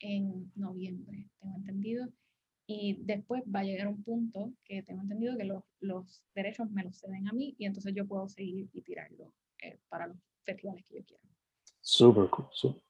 en 0.00 0.52
noviembre, 0.54 1.26
tengo 1.40 1.56
entendido, 1.56 2.08
y 2.66 2.98
después 3.04 3.42
va 3.44 3.60
a 3.60 3.64
llegar 3.64 3.88
un 3.88 4.02
punto 4.02 4.52
que 4.64 4.82
tengo 4.82 5.02
entendido 5.02 5.38
que 5.38 5.44
los, 5.44 5.64
los 5.80 6.22
derechos 6.34 6.70
me 6.70 6.82
los 6.84 6.98
ceden 6.98 7.28
a 7.28 7.32
mí 7.32 7.54
y 7.58 7.66
entonces 7.66 7.94
yo 7.94 8.06
puedo 8.06 8.28
seguir 8.28 8.68
y 8.72 8.82
tirarlo 8.82 9.32
eh, 9.62 9.78
para 9.88 10.08
los 10.08 10.18
festivales 10.44 10.84
que 10.84 10.96
yo 10.96 11.04
quiera. 11.04 11.25
Super 11.86 12.28
cool, 12.28 12.48
super. 12.52 12.80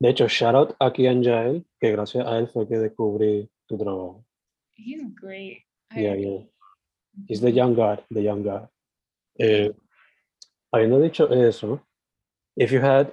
De 0.00 0.08
hecho, 0.08 0.26
shout 0.28 0.54
out 0.54 0.76
a 0.80 0.90
Kian 0.90 1.22
Jael, 1.22 1.64
que 1.78 1.92
gracias 1.92 2.26
a 2.26 2.38
él 2.38 2.48
fue 2.48 2.66
que 2.66 2.78
descubrí 2.78 3.48
tu 3.66 3.76
trabajo. 3.76 4.24
He's 4.74 5.02
great. 5.14 5.64
Yeah, 5.94 6.14
yeah. 6.14 6.44
He's 7.28 7.40
the 7.40 7.52
young 7.52 7.74
god, 7.74 8.02
the 8.10 8.22
young 8.22 8.42
god. 8.42 8.68
Eh, 9.38 9.70
habiendo 10.72 11.00
dicho 11.00 11.28
eso, 11.30 11.86
if 12.56 12.72
you 12.72 12.80
had 12.80 13.12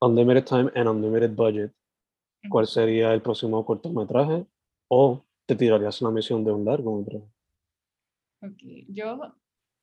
unlimited 0.00 0.46
time 0.46 0.70
and 0.76 0.88
unlimited 0.88 1.34
budget, 1.34 1.72
¿cuál 2.48 2.66
sería 2.68 3.12
el 3.12 3.20
próximo 3.20 3.64
cortometraje? 3.64 4.46
¿O 4.88 5.24
te 5.46 5.56
tirarías 5.56 6.00
una 6.00 6.12
misión 6.12 6.44
de 6.44 6.52
un 6.52 6.64
largometraje? 6.64 7.26
Ok, 8.40 8.86
Yo 8.88 9.20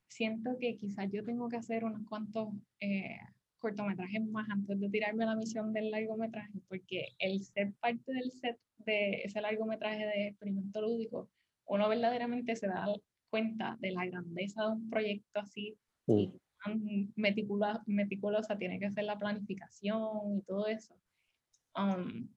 siento 0.08 0.58
que 0.58 0.78
quizás 0.78 1.12
yo 1.12 1.26
tengo 1.26 1.50
que 1.50 1.58
hacer 1.58 1.84
unos 1.84 2.08
cuantos 2.08 2.50
eh, 2.80 3.20
cortometrajes 3.58 4.24
más 4.28 4.50
antes 4.50 4.80
de 4.80 4.90
tirarme 4.90 5.24
a 5.24 5.28
la 5.28 5.36
misión 5.36 5.74
del 5.74 5.92
largometraje, 5.92 6.60
porque 6.68 7.08
el 7.20 7.44
ser 7.44 7.74
parte 7.80 8.14
del 8.14 8.32
set 8.32 8.58
de 8.80 9.22
ese 9.24 9.42
largometraje 9.42 10.06
de 10.06 10.28
experimento 10.28 10.82
lúdico, 10.82 11.30
uno 11.66 11.90
verdaderamente 11.90 12.56
se 12.56 12.68
da 12.68 12.86
cuenta 13.30 13.78
de 13.80 13.92
la 13.92 14.06
grandeza 14.06 14.64
de 14.64 14.72
un 14.72 14.90
proyecto 14.90 15.40
así 15.40 15.78
y 16.08 16.28
Mm, 16.28 16.32
cuán 16.64 17.14
meticula- 17.16 17.84
meticulosa 17.86 18.58
tiene 18.58 18.80
que 18.80 18.90
ser 18.92 19.04
la 19.06 19.18
planificación 19.18 20.38
y 20.38 20.42
todo 20.44 20.68
eso. 20.68 20.96
Um, 21.76 22.30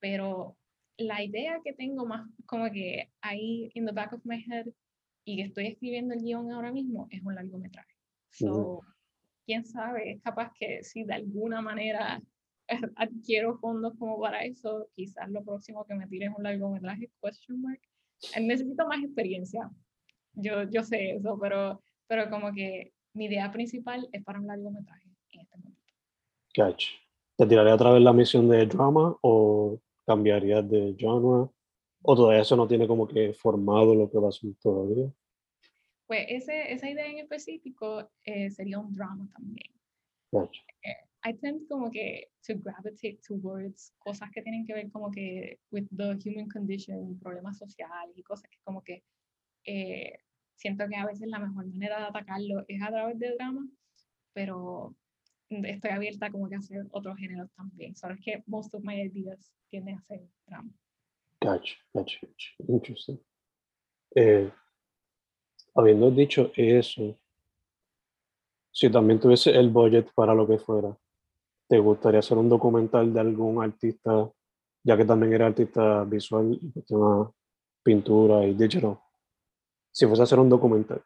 pero 0.00 0.56
la 0.98 1.22
idea 1.22 1.60
que 1.64 1.72
tengo 1.72 2.04
más 2.06 2.28
como 2.46 2.70
que 2.70 3.10
ahí 3.22 3.70
in 3.74 3.86
the 3.86 3.92
back 3.92 4.12
of 4.12 4.20
my 4.24 4.36
head 4.48 4.66
y 5.24 5.36
que 5.36 5.42
estoy 5.44 5.66
escribiendo 5.68 6.14
el 6.14 6.20
guion 6.22 6.52
ahora 6.52 6.70
mismo 6.72 7.06
es 7.10 7.22
un 7.22 7.34
largometraje. 7.34 7.94
So, 8.30 8.80
quién 9.44 9.64
sabe, 9.64 10.12
es 10.12 10.22
capaz 10.22 10.52
que 10.58 10.82
si 10.82 11.04
de 11.04 11.14
alguna 11.14 11.60
manera 11.60 12.20
adquiero 12.96 13.58
fondos 13.58 13.94
como 13.98 14.20
para 14.20 14.44
eso, 14.44 14.88
quizás 14.94 15.28
lo 15.30 15.44
próximo 15.44 15.84
que 15.84 15.94
me 15.94 16.06
tire 16.06 16.26
es 16.26 16.32
un 16.36 16.42
largometraje, 16.42 17.10
question 17.20 17.60
mark. 17.60 17.80
Eh, 18.34 18.40
Necesito 18.40 18.86
más 18.86 19.02
experiencia. 19.02 19.70
Yo, 20.34 20.62
yo 20.70 20.82
sé 20.82 21.16
eso, 21.16 21.38
pero, 21.40 21.82
pero 22.06 22.30
como 22.30 22.52
que 22.52 22.92
mi 23.14 23.26
idea 23.26 23.50
principal 23.52 24.08
es 24.12 24.24
para 24.24 24.40
un 24.40 24.46
largometraje 24.46 25.08
en 25.32 25.40
este 25.40 25.58
momento. 25.58 25.80
Catch. 26.54 26.86
¿Te 27.36 27.46
tiraría 27.46 27.74
otra 27.74 27.92
vez 27.92 28.02
la 28.02 28.12
misión 28.12 28.48
de 28.48 28.66
drama 28.66 29.16
o 29.22 29.80
cambiarías 30.06 30.68
de 30.68 30.94
genre? 30.98 31.50
¿O 32.02 32.16
todavía 32.16 32.42
eso 32.42 32.56
no 32.56 32.66
tiene 32.66 32.86
como 32.86 33.06
que 33.06 33.32
formado 33.32 33.94
lo 33.94 34.10
que 34.10 34.18
va 34.18 34.28
a 34.28 34.32
ser 34.32 34.54
todavía? 34.60 35.10
Pues 36.12 36.26
ese, 36.28 36.70
esa 36.70 36.90
idea 36.90 37.06
en 37.06 37.20
específico 37.20 38.06
eh, 38.24 38.50
sería 38.50 38.78
un 38.78 38.92
drama 38.92 39.26
también. 39.32 39.72
Catch. 40.30 40.58
I 41.24 41.32
tend 41.40 41.66
como 41.70 41.90
que 41.90 42.28
to 42.46 42.52
gravitate 42.58 43.18
towards 43.26 43.94
cosas 43.98 44.30
que 44.30 44.42
tienen 44.42 44.66
que 44.66 44.74
ver 44.74 44.90
como 44.90 45.10
que 45.10 45.58
with 45.70 45.86
the 45.96 46.18
human 46.22 46.50
condition, 46.50 47.18
problemas 47.18 47.56
sociales 47.56 48.14
y 48.14 48.22
cosas 48.24 48.50
que 48.50 48.58
como 48.62 48.82
que 48.82 49.02
eh, 49.64 50.18
siento 50.54 50.86
que 50.86 50.96
a 50.96 51.06
veces 51.06 51.28
la 51.28 51.38
mejor 51.38 51.66
manera 51.68 52.00
de 52.00 52.04
atacarlo 52.04 52.66
es 52.68 52.82
a 52.82 52.90
través 52.90 53.18
de 53.18 53.34
drama, 53.34 53.66
pero 54.34 54.94
estoy 55.48 55.92
abierta 55.92 56.30
como 56.30 56.46
que 56.46 56.56
a 56.56 56.58
hacer 56.58 56.84
otros 56.90 57.16
géneros 57.16 57.50
también. 57.54 57.96
Solo 57.96 58.16
es 58.16 58.20
que 58.20 58.42
most 58.44 58.74
of 58.74 58.84
my 58.84 59.00
ideas 59.00 59.50
tienden 59.70 59.96
a 59.96 60.02
ser 60.02 60.20
drama. 60.46 60.74
Catch, 61.40 61.70
catch, 61.94 62.20
catch. 62.20 62.68
Interesting. 62.68 63.18
Eh, 64.14 64.52
habiendo 65.74 66.10
dicho 66.10 66.50
eso, 66.56 67.18
si 68.70 68.90
también 68.90 69.20
tuviese 69.20 69.50
el 69.50 69.70
budget 69.70 70.10
para 70.14 70.34
lo 70.34 70.46
que 70.46 70.58
fuera, 70.58 70.96
¿te 71.68 71.78
gustaría 71.78 72.20
hacer 72.20 72.38
un 72.38 72.48
documental 72.48 73.12
de 73.12 73.20
algún 73.20 73.62
artista, 73.62 74.30
ya 74.84 74.96
que 74.96 75.04
también 75.04 75.32
era 75.32 75.46
artista 75.46 76.04
visual, 76.04 76.58
pintura 77.82 78.44
y 78.46 78.54
digital? 78.54 78.98
Si 79.92 80.06
fuese 80.06 80.22
a 80.22 80.24
hacer 80.24 80.38
un 80.38 80.48
documental, 80.48 81.02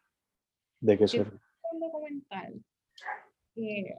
¿de 0.81 0.99
qué 0.99 1.09
sería? 1.09 1.33
Un 1.73 1.81
documental. 1.81 2.65
eh, 3.57 3.97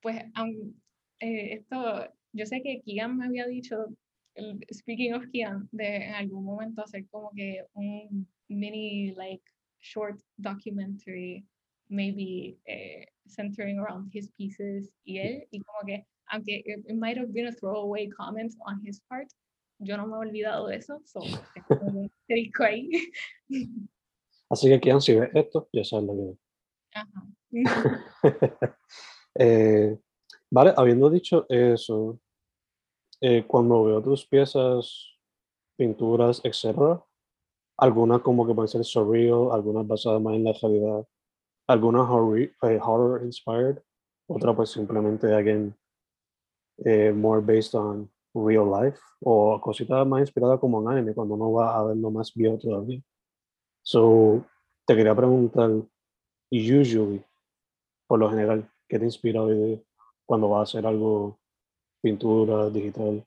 pues 0.00 0.22
aun- 0.34 0.80
eh, 1.18 1.54
esto, 1.54 2.08
yo 2.32 2.46
sé 2.46 2.62
que 2.62 2.80
Kian 2.82 3.18
me 3.18 3.26
había 3.26 3.46
dicho, 3.46 3.76
el- 4.34 4.64
speaking 4.72 5.12
of 5.14 5.24
Kian, 5.32 5.68
de 5.72 5.96
en 6.06 6.14
algún 6.14 6.44
momento 6.44 6.82
hacer 6.82 7.06
como 7.10 7.30
que 7.34 7.66
un 7.74 8.26
mini, 8.48 9.12
like, 9.12 9.42
short 9.80 10.20
documentary, 10.40 11.44
maybe 11.88 12.58
eh, 12.66 13.04
centering 13.26 13.78
around 13.78 14.10
his 14.12 14.30
pieces 14.38 14.90
y 15.04 15.18
él, 15.18 15.46
y 15.50 15.60
como 15.60 15.86
que, 15.86 16.06
aunque 16.32 16.62
it, 16.64 16.84
it 16.86 16.96
might 16.96 17.18
have 17.18 17.32
been 17.32 17.48
a 17.48 17.52
throwaway 17.52 18.08
comment 18.08 18.54
on 18.66 18.80
his 18.84 19.00
part, 19.08 19.28
yo 19.80 19.96
no 19.96 20.06
me 20.06 20.14
he 20.14 20.28
olvidado 20.28 20.68
de 20.68 20.76
eso, 20.76 21.00
so, 21.04 21.20
asterisco 21.20 22.64
ahí. 22.64 22.90
Así 24.50 24.68
que, 24.68 24.80
Kian, 24.80 25.00
si 25.00 25.14
ves 25.14 25.30
esto, 25.34 25.68
ya 25.72 25.84
sabes 25.84 26.06
lo 26.06 26.14
que 26.14 26.38
Ajá. 26.94 27.26
Eh, 29.36 29.96
vale, 30.50 30.74
habiendo 30.76 31.08
dicho 31.08 31.46
eso, 31.48 32.18
eh, 33.20 33.46
cuando 33.46 33.84
veo 33.84 34.02
tus 34.02 34.26
piezas, 34.26 35.06
pinturas, 35.76 36.40
etcétera, 36.44 37.02
algunas 37.80 38.20
como 38.20 38.46
que 38.46 38.54
pueden 38.54 38.68
ser 38.68 38.84
surreal, 38.84 39.50
algunas 39.52 39.86
basadas 39.86 40.20
más 40.20 40.34
en 40.34 40.44
la 40.44 40.52
realidad, 40.52 41.06
algunas 41.66 42.08
horror, 42.08 42.38
eh, 42.38 42.78
horror 42.82 43.24
inspired, 43.24 43.78
otra 44.28 44.54
pues 44.54 44.70
simplemente 44.70 45.34
again 45.34 45.74
eh, 46.84 47.10
more 47.12 47.40
based 47.40 47.74
on 47.74 48.10
real 48.34 48.70
life 48.70 48.98
o 49.20 49.58
cositas 49.60 50.06
más 50.06 50.20
inspiradas 50.20 50.60
como 50.60 50.80
en 50.82 50.88
anime 50.88 51.14
cuando 51.14 51.34
uno 51.34 51.52
va 51.52 51.78
a 51.78 51.84
verlo 51.84 52.10
más 52.10 52.32
viejo 52.34 52.58
todavía. 52.58 53.00
So, 53.82 54.44
te 54.86 54.94
quería 54.94 55.14
preguntar, 55.14 55.70
usually, 56.50 57.24
por 58.06 58.18
lo 58.18 58.28
general, 58.28 58.70
¿qué 58.88 58.98
te 58.98 59.06
inspira 59.06 59.42
hoy 59.42 59.58
de 59.58 59.84
cuando 60.26 60.50
vas 60.50 60.60
a 60.60 60.62
hacer 60.62 60.86
algo, 60.86 61.38
pintura, 62.02 62.68
digital? 62.68 63.24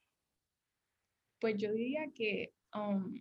Pues 1.39 1.57
yo 1.57 1.71
diría 1.73 2.11
que 2.13 2.53
um, 2.75 3.19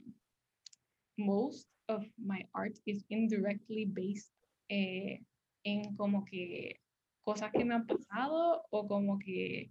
most 1.17 1.69
of 1.89 2.05
my 2.17 2.47
art 2.55 2.77
is 2.87 3.05
indirectly 3.09 3.87
based 3.87 4.33
eh, 4.69 5.23
en 5.65 5.97
como 5.97 6.25
que 6.25 6.81
cosas 7.23 7.51
que 7.53 7.65
me 7.65 7.75
han 7.75 7.87
pasado 7.87 8.65
o 8.71 8.87
como 8.87 9.19
que 9.19 9.71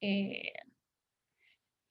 eh, 0.00 0.52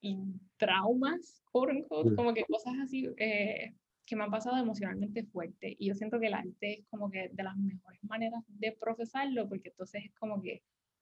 y 0.02 0.40
traumas, 0.58 1.42
quote 1.52 1.74
unquote, 1.74 2.16
como 2.16 2.34
que 2.34 2.46
cosas 2.46 2.76
así 2.84 3.08
eh, 3.18 3.74
que 4.06 4.16
me 4.16 4.24
han 4.24 4.32
pasado 4.32 4.58
emocionalmente 4.58 5.24
fuerte. 5.24 5.76
Y 5.80 5.88
yo 5.88 5.96
siento 5.96 6.20
que 6.20 6.28
el 6.28 6.36
arte 6.36 6.80
es 6.80 6.86
como 6.88 7.10
que 7.10 7.30
de 7.30 7.44
las 7.44 7.58
mejores 7.58 8.04
maneras 8.04 8.44
de 8.48 8.72
procesarlo, 8.74 9.50
porque 9.50 9.70
entonces 9.70 10.06
es 10.06 10.14
como 10.14 10.42
que 10.42 10.62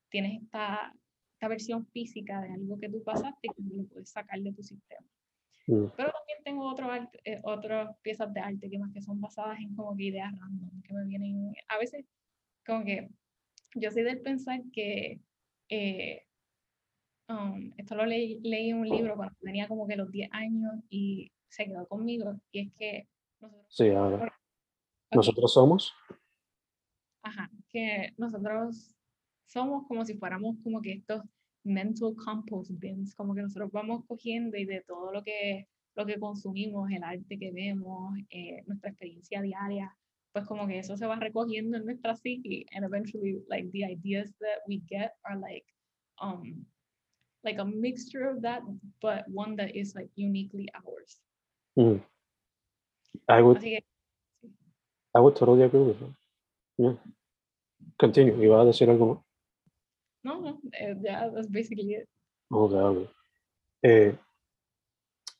tienes 0.09 0.41
esta, 0.41 0.93
esta 1.33 1.47
versión 1.49 1.85
física 1.87 2.41
de 2.41 2.53
algo 2.53 2.79
que 2.79 2.89
tú 2.89 3.03
pasaste 3.03 3.49
y 3.57 3.75
lo 3.75 3.83
puedes 3.87 4.09
sacar 4.09 4.39
de 4.39 4.53
tu 4.53 4.63
sistema. 4.63 5.05
Mm, 5.67 5.85
Pero 5.95 6.11
también 6.11 6.43
tengo 6.43 6.65
otro 6.69 6.91
arte- 6.91 7.19
eh, 7.23 7.39
otras 7.43 7.95
piezas 8.01 8.33
de 8.33 8.39
arte 8.41 8.69
que 8.69 8.77
más 8.79 8.91
que 8.93 9.01
son 9.01 9.21
basadas 9.21 9.59
en 9.59 9.73
como 9.75 9.95
que 9.95 10.03
ideas 10.05 10.31
random, 10.37 10.81
que 10.81 10.93
me 10.93 11.05
vienen, 11.05 11.53
a 11.69 11.77
veces 11.77 12.05
como 12.65 12.83
que 12.83 13.09
yo 13.75 13.89
soy 13.91 14.03
del 14.03 14.21
pensar 14.21 14.61
que, 14.73 15.21
eh, 15.69 16.25
um, 17.29 17.73
esto 17.77 17.95
lo 17.95 18.05
leí, 18.05 18.39
leí 18.41 18.69
en 18.69 18.77
un 18.77 18.89
libro 18.89 19.15
cuando 19.15 19.35
tenía 19.41 19.67
como 19.67 19.87
que 19.87 19.95
los 19.95 20.11
10 20.11 20.29
años 20.33 20.73
y 20.89 21.31
se 21.47 21.65
quedó 21.65 21.87
conmigo, 21.87 22.39
y 22.51 22.59
es 22.67 22.73
que 22.73 23.07
nosotros, 23.39 23.65
Sí. 23.69 23.89
Nosotros 25.13 25.53
somos. 25.53 25.93
ajá, 27.21 27.49
que 27.69 28.13
nosotros 28.17 28.95
somos 29.45 29.87
como 29.87 30.03
si 30.05 30.15
fuéramos 30.15 30.57
como 30.63 30.81
que 30.81 30.93
estos 30.93 31.21
mental 31.63 32.15
compost 32.15 32.71
bins, 32.79 33.15
como 33.15 33.33
que 33.33 33.41
nosotros 33.41 33.71
vamos 33.71 34.05
cogiendo 34.05 34.57
y 34.57 34.65
de 34.65 34.81
todo 34.81 35.11
lo 35.11 35.23
que, 35.23 35.67
lo 35.95 36.05
que 36.05 36.19
consumimos, 36.19 36.91
el 36.91 37.03
arte 37.03 37.37
que 37.37 37.51
vemos, 37.51 38.13
eh, 38.29 38.63
nuestra 38.67 38.89
experiencia 38.89 39.41
diaria, 39.41 39.95
pues 40.33 40.45
como 40.45 40.67
que 40.67 40.79
eso 40.79 40.97
se 40.97 41.05
va 41.05 41.15
recogiendo 41.15 41.77
en 41.77 41.85
nuestra 41.85 42.15
psique 42.15 42.65
and 42.73 42.83
eventually 42.83 43.43
like 43.49 43.69
the 43.71 43.85
ideas 43.85 44.33
that 44.39 44.61
we 44.67 44.81
get 44.89 45.11
are 45.23 45.39
like 45.39 45.63
um 46.19 46.65
like 47.43 47.59
a 47.59 47.65
mixture 47.65 48.27
of 48.27 48.41
that 48.41 48.63
but 48.99 49.23
one 49.27 49.55
that 49.55 49.69
is 49.75 49.93
like 49.95 50.09
uniquely 50.15 50.67
ours. 50.73 51.21
Mm. 51.77 52.01
I 53.29 53.41
would, 53.41 53.59
que 53.59 53.79
I 55.15 55.19
would 55.19 55.35
totally 55.35 55.63
agree 55.63 55.83
with 55.83 55.99
that. 55.99 56.15
Yeah. 56.77 56.95
Continue. 57.99 58.33
¿Iba 58.43 58.61
a 58.61 58.65
decir 58.65 58.89
algo 58.89 59.05
más? 59.05 59.32
No, 60.23 60.41
no, 60.41 60.59
yeah, 61.01 61.29
that's 61.33 61.47
basically 61.47 61.93
it. 61.93 62.07
Ok. 62.49 63.09
Eh, 63.83 64.17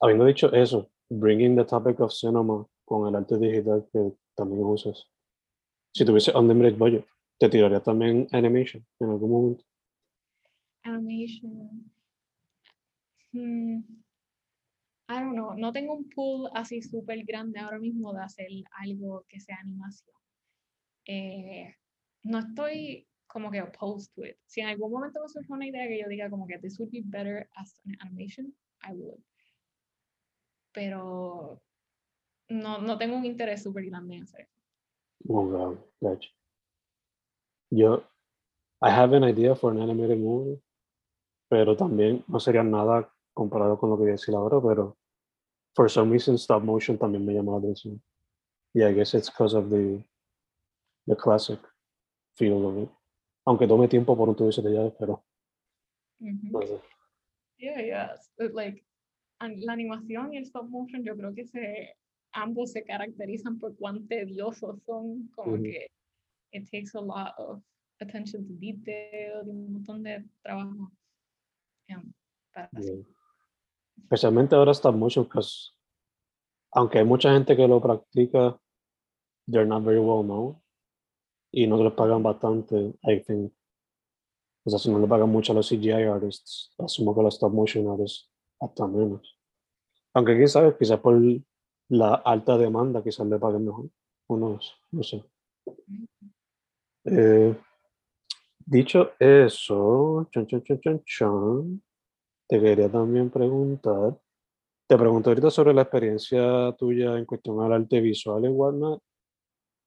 habiendo 0.02 0.26
dicho 0.26 0.52
eso, 0.54 0.90
bringing 1.10 1.56
the 1.56 1.64
topic 1.64 2.00
of 2.00 2.12
cinema 2.12 2.68
con 2.86 3.08
el 3.08 3.16
arte 3.16 3.38
digital 3.38 3.88
que 3.92 4.14
también 4.36 4.64
usas. 4.64 5.06
Si 5.94 6.06
tuviese 6.06 6.32
unlimited 6.36 6.78
budget, 6.78 7.06
¿te 7.40 7.50
tiraría 7.50 7.82
también 7.82 8.28
animation 8.32 8.86
en 9.00 9.10
algún 9.10 9.32
momento? 9.32 9.64
Animation. 10.84 11.92
Hmm, 13.32 13.80
I 15.10 15.20
don't 15.20 15.34
know, 15.34 15.54
no 15.56 15.72
tengo 15.72 15.94
un 15.94 16.10
pool 16.10 16.50
así 16.54 16.82
súper 16.82 17.24
grande 17.24 17.60
ahora 17.60 17.80
mismo 17.80 18.14
de 18.14 18.24
hacer 18.24 18.48
algo 18.72 19.26
que 19.30 19.40
sea 19.40 19.58
animación. 19.62 20.16
Eh, 21.06 21.76
no 22.24 22.40
estoy 22.40 23.08
como 23.34 23.50
que 23.50 23.62
opposed 23.62 24.14
to 24.14 24.24
it. 24.24 24.38
Si 24.46 24.62
en 24.62 24.68
algún 24.68 24.92
momento 24.92 25.20
me 25.20 25.28
surge 25.28 25.52
una 25.52 25.66
idea 25.66 25.88
que 25.88 26.00
yo 26.00 26.08
diga 26.08 26.30
como 26.30 26.46
que 26.46 26.60
this 26.60 26.80
would 26.80 26.92
be 26.92 27.02
better 27.04 27.50
as 27.56 27.82
an 27.86 27.98
animation, 28.02 28.54
I 28.84 28.94
would. 28.94 29.20
Pero 30.72 31.60
no, 32.50 32.78
no 32.78 32.98
tengo 33.00 33.18
un 33.18 33.26
interés 33.26 33.64
súper 33.64 33.86
grande 33.86 34.16
en 34.16 34.24
hacer. 34.24 34.48
Oh, 35.28 35.78
God. 36.00 36.20
Yo, 37.72 38.04
I 38.82 38.92
have 38.92 39.14
an 39.14 39.24
idea 39.24 39.56
for 39.56 39.72
an 39.72 39.82
animated 39.82 40.20
movie, 40.20 40.62
pero 41.50 41.76
también 41.76 42.24
no 42.28 42.40
sería 42.40 42.64
nada 42.64 43.12
comparado 43.34 43.80
con 43.80 43.90
lo 43.90 43.96
que 43.98 44.04
voy 44.04 44.10
a 44.10 44.14
decir 44.14 44.36
ahora, 44.36 44.62
pero 44.62 44.96
for 45.74 45.90
some 45.90 46.12
reason 46.12 46.36
stop 46.38 46.62
motion 46.64 46.98
también 47.00 47.26
me 47.26 47.34
llama 47.34 47.54
la 47.54 47.58
atención. 47.60 48.00
Yeah, 48.74 48.90
I 48.90 48.94
guess 48.94 49.16
it's 49.16 49.30
because 49.30 49.56
of 49.56 49.70
the, 49.72 50.04
the 51.08 51.16
classic 51.16 51.60
feel 52.36 52.68
of 52.68 52.78
it. 52.78 52.90
Aunque 53.46 53.68
tome 53.68 53.88
tiempo 53.88 54.16
por 54.16 54.30
un 54.30 54.36
tubo 54.36 54.50
de 54.50 54.72
llaves, 54.72 54.94
pero 54.98 55.24
no 56.20 56.62
sé. 56.62 56.82
Yeah, 57.58 57.82
yeah. 57.82 58.16
uh, 58.40 58.54
Like, 58.54 58.84
la 59.40 59.74
animación 59.74 60.34
y 60.34 60.38
el 60.38 60.44
stop 60.44 60.70
motion, 60.70 61.04
yo 61.04 61.16
creo 61.16 61.34
que 61.34 61.46
se, 61.46 61.96
ambos 62.34 62.72
se 62.72 62.84
caracterizan 62.84 63.60
por 63.60 63.76
cuán 63.76 64.08
tediosos 64.08 64.82
son, 64.86 65.30
como 65.36 65.54
Ujú. 65.54 65.64
que 65.64 65.88
it 66.54 66.70
takes 66.72 66.96
a 66.96 67.02
lot 67.02 67.34
of 67.38 67.62
attention 68.00 68.48
to 68.48 68.54
detail 68.60 69.46
y 69.46 69.50
un 69.50 69.74
montón 69.74 70.04
de 70.04 70.24
trabajo 70.42 70.92
um, 71.90 72.14
para. 72.54 72.70
Yeah. 72.80 73.04
Especialmente 74.04 74.56
ahora 74.56 74.74
stop 74.74 74.96
motion, 74.96 75.26
because 75.26 75.74
aunque 76.72 77.00
hay 77.00 77.06
mucha 77.06 77.32
gente 77.34 77.56
que 77.56 77.68
lo 77.68 77.80
practica, 77.80 78.60
they're 79.48 79.68
not 79.68 79.84
very 79.84 80.00
well 80.00 80.24
known 80.24 80.63
y 81.54 81.68
no 81.68 81.82
les 81.82 81.94
pagan 81.94 82.24
bastante, 82.24 82.96
I 83.04 83.22
think. 83.22 83.54
O 84.66 84.70
sea, 84.70 84.80
si 84.80 84.90
no 84.90 84.98
le 84.98 85.08
pagan 85.08 85.30
mucho 85.30 85.52
a 85.52 85.56
los 85.56 85.70
CGI 85.70 85.92
artists, 85.92 86.74
asumo 86.80 87.14
que 87.14 87.22
los 87.22 87.36
stop 87.36 87.54
motion 87.54 87.88
artists 87.90 88.28
hasta 88.60 88.88
menos. 88.88 89.38
Aunque 90.16 90.36
quién 90.36 90.48
sabe, 90.48 90.76
quizás 90.78 91.00
por 91.00 91.22
la 91.90 92.16
alta 92.16 92.58
demanda, 92.58 93.04
quizás 93.04 93.28
le 93.28 93.38
paguen 93.38 93.66
mejor. 93.66 93.86
Uno 94.30 94.60
no 94.92 95.04
sé. 95.04 95.24
Eh, 97.06 97.56
dicho 98.66 99.12
eso, 99.20 100.28
chon, 100.32 100.48
chon, 100.48 101.04
chon, 101.06 101.84
te 102.48 102.60
quería 102.60 102.90
también 102.90 103.30
preguntar, 103.30 104.18
te 104.88 104.98
pregunto 104.98 105.30
ahorita 105.30 105.52
sobre 105.52 105.74
la 105.74 105.84
experiencia 105.84 106.74
tuya 106.80 107.18
en 107.18 107.26
cuestión 107.26 107.62
al 107.62 107.74
arte 107.74 108.02
visual 108.02 108.46
y 108.46 108.48
whatnot, 108.48 109.04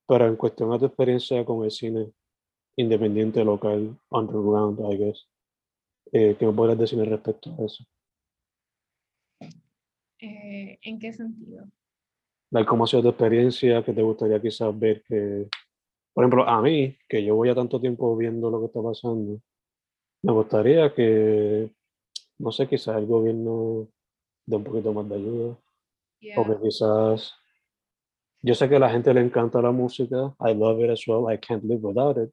pero 0.07 0.27
en 0.27 0.37
cuestión 0.37 0.73
a 0.73 0.79
tu 0.79 0.87
experiencia 0.87 1.45
con 1.45 1.64
el 1.64 1.71
cine 1.71 2.12
independiente, 2.77 3.45
local, 3.45 3.99
underground, 4.11 4.81
I 4.92 4.97
guess. 4.97 5.27
Eh, 6.12 6.37
¿Qué 6.38 6.47
me 6.47 6.53
podrías 6.53 6.79
decir 6.79 7.01
al 7.01 7.07
respecto 7.07 7.55
a 7.59 7.64
eso? 7.64 7.85
Eh, 10.21 10.79
¿En 10.83 10.99
qué 10.99 11.12
sentido? 11.12 11.66
Like, 12.51 12.69
¿Cómo 12.69 12.85
ha 12.85 12.87
sido 12.87 13.03
tu 13.03 13.09
experiencia? 13.09 13.83
¿Qué 13.83 13.92
te 13.92 14.03
gustaría 14.03 14.40
quizás 14.40 14.79
ver 14.79 15.03
que, 15.03 15.49
por 16.14 16.25
ejemplo, 16.25 16.49
a 16.49 16.62
mí, 16.62 16.97
que 17.09 17.25
yo 17.25 17.35
voy 17.35 17.49
a 17.49 17.55
tanto 17.55 17.81
tiempo 17.81 18.16
viendo 18.16 18.51
lo 18.51 18.61
que 18.61 18.66
está 18.66 18.83
pasando, 18.83 19.40
me 20.23 20.33
gustaría 20.33 20.95
que, 20.95 21.71
no 22.38 22.53
sé, 22.53 22.69
quizás 22.69 22.97
el 22.97 23.07
gobierno 23.07 23.88
dé 24.47 24.57
un 24.57 24.64
poquito 24.64 24.92
más 24.92 25.09
de 25.09 25.14
ayuda. 25.16 25.49
O 25.49 25.59
Yeah, 26.21 26.45
que 26.45 26.62
quizás, 26.62 27.35
yo 28.42 28.55
sé 28.55 28.68
que 28.68 28.77
a 28.77 28.79
la 28.79 28.90
gente 28.90 29.12
le 29.12 29.20
encanta 29.20 29.61
la 29.61 29.72
música, 29.72 30.35
I 30.40 30.55
love 30.55 30.81
it 30.81 30.90
as 30.90 31.07
well, 31.07 31.33
I 31.33 31.38
can't 31.38 31.64
live 31.64 31.83
without 31.83 32.16
it, 32.16 32.33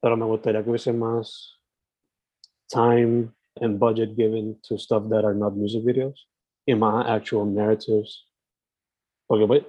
pero 0.00 0.16
me 0.16 0.26
gustaría 0.26 0.62
que 0.62 0.70
hubiese 0.70 0.92
más 0.92 1.60
time 2.68 3.32
and 3.60 3.78
budget 3.78 4.16
given 4.16 4.58
to 4.62 4.76
stuff 4.78 5.08
that 5.08 5.24
are 5.24 5.34
not 5.34 5.54
music 5.54 5.84
videos 5.84 6.28
y 6.66 6.74
más 6.74 7.06
actual 7.08 7.46
narratives. 7.46 8.26
Porque 9.26 9.46
pues, 9.46 9.64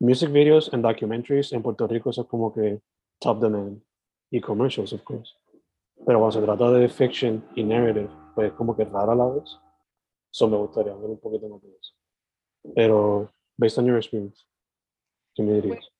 music 0.00 0.30
videos 0.30 0.72
and 0.72 0.82
documentaries 0.82 1.52
en 1.52 1.62
Puerto 1.62 1.86
Rico 1.86 2.12
son 2.12 2.24
como 2.24 2.52
que 2.52 2.80
top 3.20 3.40
demand 3.40 3.82
y 4.30 4.40
commercials, 4.40 4.92
of 4.92 5.02
course. 5.02 5.34
Pero 6.04 6.18
cuando 6.18 6.32
se 6.32 6.42
trata 6.42 6.70
de 6.70 6.88
fiction 6.88 7.44
y 7.54 7.62
narrative, 7.62 8.10
pues 8.34 8.52
como 8.52 8.76
que 8.76 8.84
rara 8.84 9.14
la 9.14 9.26
vez. 9.26 9.58
Eso 10.32 10.48
me 10.48 10.56
gustaría 10.56 10.94
ver 10.94 11.10
un 11.10 11.18
poquito 11.18 11.48
más 11.48 11.62
de 11.62 11.68
eso. 11.68 11.94
Pero, 12.74 13.32
based 13.56 13.78
on 13.78 13.86
your 13.86 13.96
experience, 13.96 14.44
¿qué 15.36 15.42
me 15.42 15.52
dirías? 15.54 15.92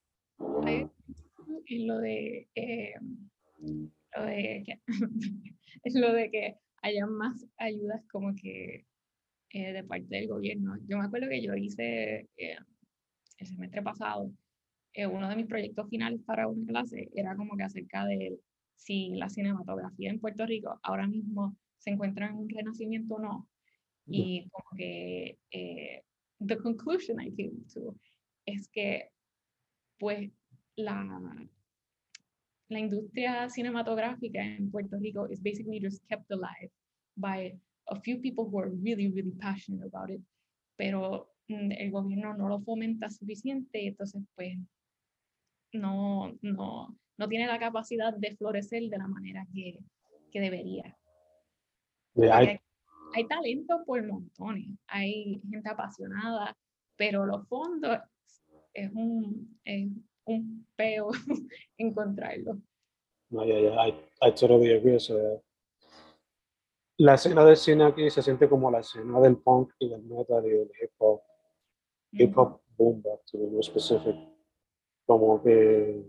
En 1.69 1.87
lo 1.87 1.99
de, 1.99 2.49
eh, 2.55 2.95
lo 4.17 4.25
de 4.25 4.63
que, 4.65 4.81
es 5.85 5.95
lo 5.95 6.13
de 6.13 6.31
que 6.31 6.57
haya 6.83 7.07
más 7.07 7.45
ayudas 7.59 8.03
como 8.09 8.35
que 8.35 8.87
eh, 9.51 9.73
de 9.73 9.85
parte 9.85 10.17
del 10.17 10.29
gobierno. 10.29 10.77
Yo 10.87 10.99
me 10.99 11.05
acuerdo 11.05 11.29
que 11.29 11.43
yo 11.43 11.55
hice 11.55 12.29
eh, 12.37 12.57
el 13.39 13.47
semestre 13.47 13.83
pasado, 13.83 14.33
eh, 14.95 15.07
uno 15.07 15.29
de 15.29 15.37
mis 15.37 15.47
proyectos 15.47 15.89
finales 15.89 16.23
para 16.25 16.49
una 16.49 16.67
clase 16.67 17.11
era 17.15 17.37
como 17.37 17.57
que 17.57 17.65
acerca 17.65 18.07
de 18.07 18.39
si 18.77 19.11
la 19.11 19.29
cinematografía 19.29 20.11
en 20.11 20.21
Puerto 20.21 20.47
Rico 20.47 20.79
ahora 20.83 21.07
mismo 21.07 21.57
se 21.79 21.91
encuentra 21.91 22.29
en 22.29 22.37
un 22.37 22.49
renacimiento 22.49 23.17
o 23.17 23.21
no. 23.21 23.49
Y 24.09 24.49
como 24.51 24.69
que 24.77 25.39
the 25.51 26.57
conclusion 26.59 27.21
I 27.21 27.35
came 27.35 27.65
to 27.75 27.97
es 28.47 28.69
que 28.69 29.11
pues 29.99 30.31
la, 30.77 31.49
la 32.69 32.79
industria 32.79 33.49
cinematográfica 33.49 34.43
en 34.43 34.71
Puerto 34.71 34.97
Rico 34.99 35.27
is 35.31 35.43
basically 35.43 35.81
just 35.81 36.03
kept 36.09 36.31
alive 36.31 36.71
by 37.17 37.59
a 37.89 38.01
few 38.01 38.19
people 38.21 38.45
who 38.45 38.59
are 38.59 38.71
really, 38.83 39.09
really 39.09 39.33
passionate 39.41 39.85
about 39.85 40.11
it, 40.11 40.21
pero 40.77 41.31
mm, 41.49 41.73
el 41.79 41.91
gobierno 41.91 42.35
no 42.35 42.49
lo 42.49 42.61
fomenta 42.61 43.09
suficiente, 43.09 43.87
entonces 43.87 44.23
pues 44.35 44.59
no, 45.73 46.37
no, 46.43 46.97
no 47.17 47.29
tiene 47.29 47.47
la 47.47 47.59
capacidad 47.59 48.13
de 48.15 48.37
florecer 48.37 48.89
de 48.89 48.99
la 48.99 49.07
manera 49.07 49.47
que, 49.55 49.79
que 50.31 50.41
debería. 50.41 50.97
Yeah, 52.15 52.43
I, 52.43 52.47
hay, 52.47 52.59
hay 53.15 53.29
talento 53.29 53.85
por 53.85 54.05
montones, 54.07 54.69
hay 54.89 55.41
gente 55.49 55.69
apasionada, 55.69 56.57
pero 56.97 57.25
los 57.25 57.47
fondos 57.49 57.99
es 58.77 58.93
un, 58.95 59.59
es 59.65 59.89
un 60.25 60.67
peo 60.77 61.11
encontrarlos. 61.79 62.59
no, 63.31 63.45
yeah, 63.45 63.59
yeah, 63.59 63.87
I, 63.89 63.95
I 64.23 64.33
totally 64.33 64.73
agree. 64.73 64.97
o 64.97 65.01
sea, 65.01 65.17
la 66.99 67.15
escena 67.15 67.45
del 67.45 67.57
cine 67.57 67.85
aquí 67.85 68.11
se 68.11 68.23
siente 68.23 68.49
como 68.49 68.71
la 68.71 68.81
escena 68.81 69.21
del 69.21 69.37
punk 69.39 69.73
y 69.79 69.89
del 69.89 70.03
metal 70.03 70.45
y 70.47 70.51
del 70.51 70.71
hip 70.81 70.93
hop. 70.99 71.21
Hip 72.13 72.39
hop 72.39 72.61
boom 72.79 73.03
bap, 73.03 73.21
to 73.31 73.39
be 73.39 73.47
more 73.47 73.63
specific. 73.63 74.17
Como 75.07 75.43
que 75.43 76.05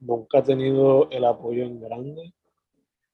nunca 0.00 0.38
ha 0.38 0.42
tenido 0.42 1.10
el 1.10 1.24
apoyo 1.24 1.64
en 1.64 1.80
grande. 1.80 2.34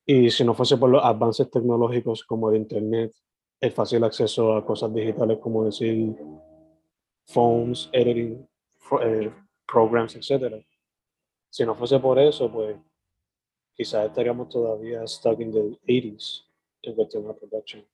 Y 0.07 0.31
si 0.31 0.45
no 0.45 0.55
fuese 0.55 0.77
por 0.77 0.91
los 0.91 1.03
avances 1.03 1.51
tecnológicos 1.51 2.25
como 2.25 2.51
el 2.51 2.57
internet, 2.57 3.13
el 3.61 3.73
fácil 3.73 4.05
acceso 4.05 4.55
a 4.55 4.65
cosas 4.65 4.93
digitales 4.93 5.39
como 5.39 5.65
decir 5.65 6.15
phones, 7.27 7.89
editing, 7.93 8.47
eh, 9.03 9.33
programs, 9.67 10.15
etc. 10.17 10.65
Si 11.51 11.65
no 11.65 11.75
fuese 11.75 11.99
por 12.01 12.19
eso, 12.19 12.51
pues 12.51 12.77
quizás 13.75 14.07
estaríamos 14.07 14.49
todavía 14.49 15.07
stuck 15.07 15.41
in 15.41 15.53
the 15.53 15.79
80s 15.87 16.45
en 16.83 16.95
cuestión 16.95 17.27
de 17.27 17.35
production. 17.35 17.85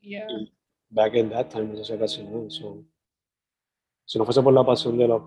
Yeah. 0.00 0.26
Y 0.30 0.52
back 0.90 1.14
in 1.14 1.30
that 1.30 1.48
time, 1.50 1.66
no 1.66 1.76
se 1.76 1.82
hacía 1.82 1.98
casi 1.98 2.22
nada. 2.22 2.48
so, 2.50 2.84
si 4.04 4.18
no 4.18 4.24
fuese 4.24 4.42
por 4.42 4.52
la 4.52 4.64
pasión 4.64 4.96
de 4.96 5.08
los 5.08 5.22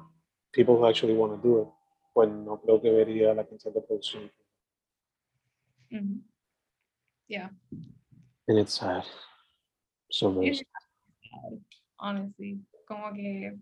people 0.51 0.75
who 0.75 0.85
actually 0.85 1.13
want 1.15 1.33
to 1.41 1.47
do 1.47 1.61
it, 1.61 1.67
pues 2.13 2.29
no 2.29 2.59
creo 2.61 2.81
que 2.81 2.89
vería 2.91 3.33
la 3.33 3.45
cantidad 3.45 3.73
de 3.73 3.81
producción. 3.81 4.31
Mhm. 5.91 6.23
Yeah. 7.27 7.51
And 8.47 8.57
it's 8.59 8.73
sad. 8.73 9.03
So 10.09 10.41
It's 10.41 10.59
sad. 10.59 10.65
sad, 11.29 11.59
honestly, 11.99 12.59
como 12.89 13.13
que 13.13 13.55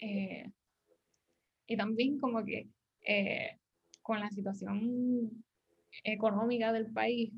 eh, 0.00 0.52
y 1.66 1.76
también 1.76 2.18
como 2.18 2.44
que 2.44 2.70
eh, 3.06 3.58
con 4.02 4.20
la 4.20 4.30
situación 4.30 5.44
económica 6.04 6.72
del 6.72 6.92
país, 6.92 7.32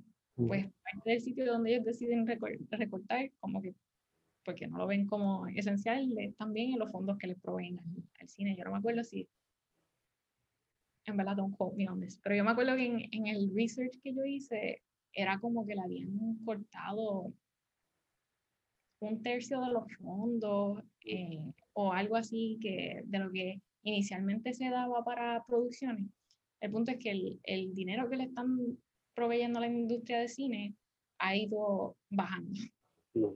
pues 0.46 0.66
parte 0.84 1.10
del 1.10 1.20
sitio 1.20 1.46
donde 1.46 1.72
ellos 1.74 1.84
deciden 1.84 2.26
recor- 2.26 2.66
recortar, 2.70 3.32
como 3.40 3.62
que 3.62 3.74
porque 4.44 4.66
no 4.68 4.78
lo 4.78 4.86
ven 4.86 5.06
como 5.06 5.46
esencial, 5.48 6.12
es 6.18 6.36
también 6.36 6.72
en 6.74 6.78
los 6.80 6.92
fondos 6.92 7.18
que 7.18 7.28
les 7.28 7.40
proveen 7.40 7.78
al, 7.80 7.86
al 8.20 8.28
cine. 8.28 8.56
Yo 8.56 8.64
no 8.64 8.72
me 8.72 8.78
acuerdo 8.78 9.04
si, 9.04 9.28
en 11.06 11.16
verdad, 11.16 11.36
don't 11.36 11.56
quote 11.56 11.76
me 11.76 11.88
on 11.88 12.00
this, 12.00 12.18
pero 12.22 12.36
yo 12.36 12.44
me 12.44 12.50
acuerdo 12.52 12.76
que 12.76 12.86
en, 12.86 13.00
en 13.12 13.26
el 13.26 13.52
research 13.54 14.00
que 14.02 14.14
yo 14.14 14.24
hice, 14.24 14.82
era 15.12 15.38
como 15.40 15.66
que 15.66 15.74
le 15.74 15.82
habían 15.82 16.36
cortado 16.44 17.34
un 19.04 19.22
tercio 19.22 19.60
de 19.60 19.72
los 19.72 19.84
fondos 19.96 20.82
eh, 21.04 21.52
o 21.72 21.92
algo 21.92 22.16
así 22.16 22.58
que 22.60 23.02
de 23.04 23.18
lo 23.18 23.30
que 23.30 23.60
inicialmente 23.82 24.54
se 24.54 24.70
daba 24.70 25.04
para 25.04 25.44
producciones. 25.46 26.10
El 26.60 26.70
punto 26.70 26.92
es 26.92 26.98
que 26.98 27.10
el, 27.10 27.40
el 27.44 27.74
dinero 27.74 28.08
que 28.08 28.16
le 28.16 28.24
están 28.24 28.78
proveyendo 29.14 29.58
a 29.58 29.62
la 29.62 29.68
industria 29.68 30.20
de 30.20 30.28
cine 30.28 30.74
ha 31.18 31.36
ido 31.36 31.96
bajando. 32.10 32.60
No. 33.14 33.34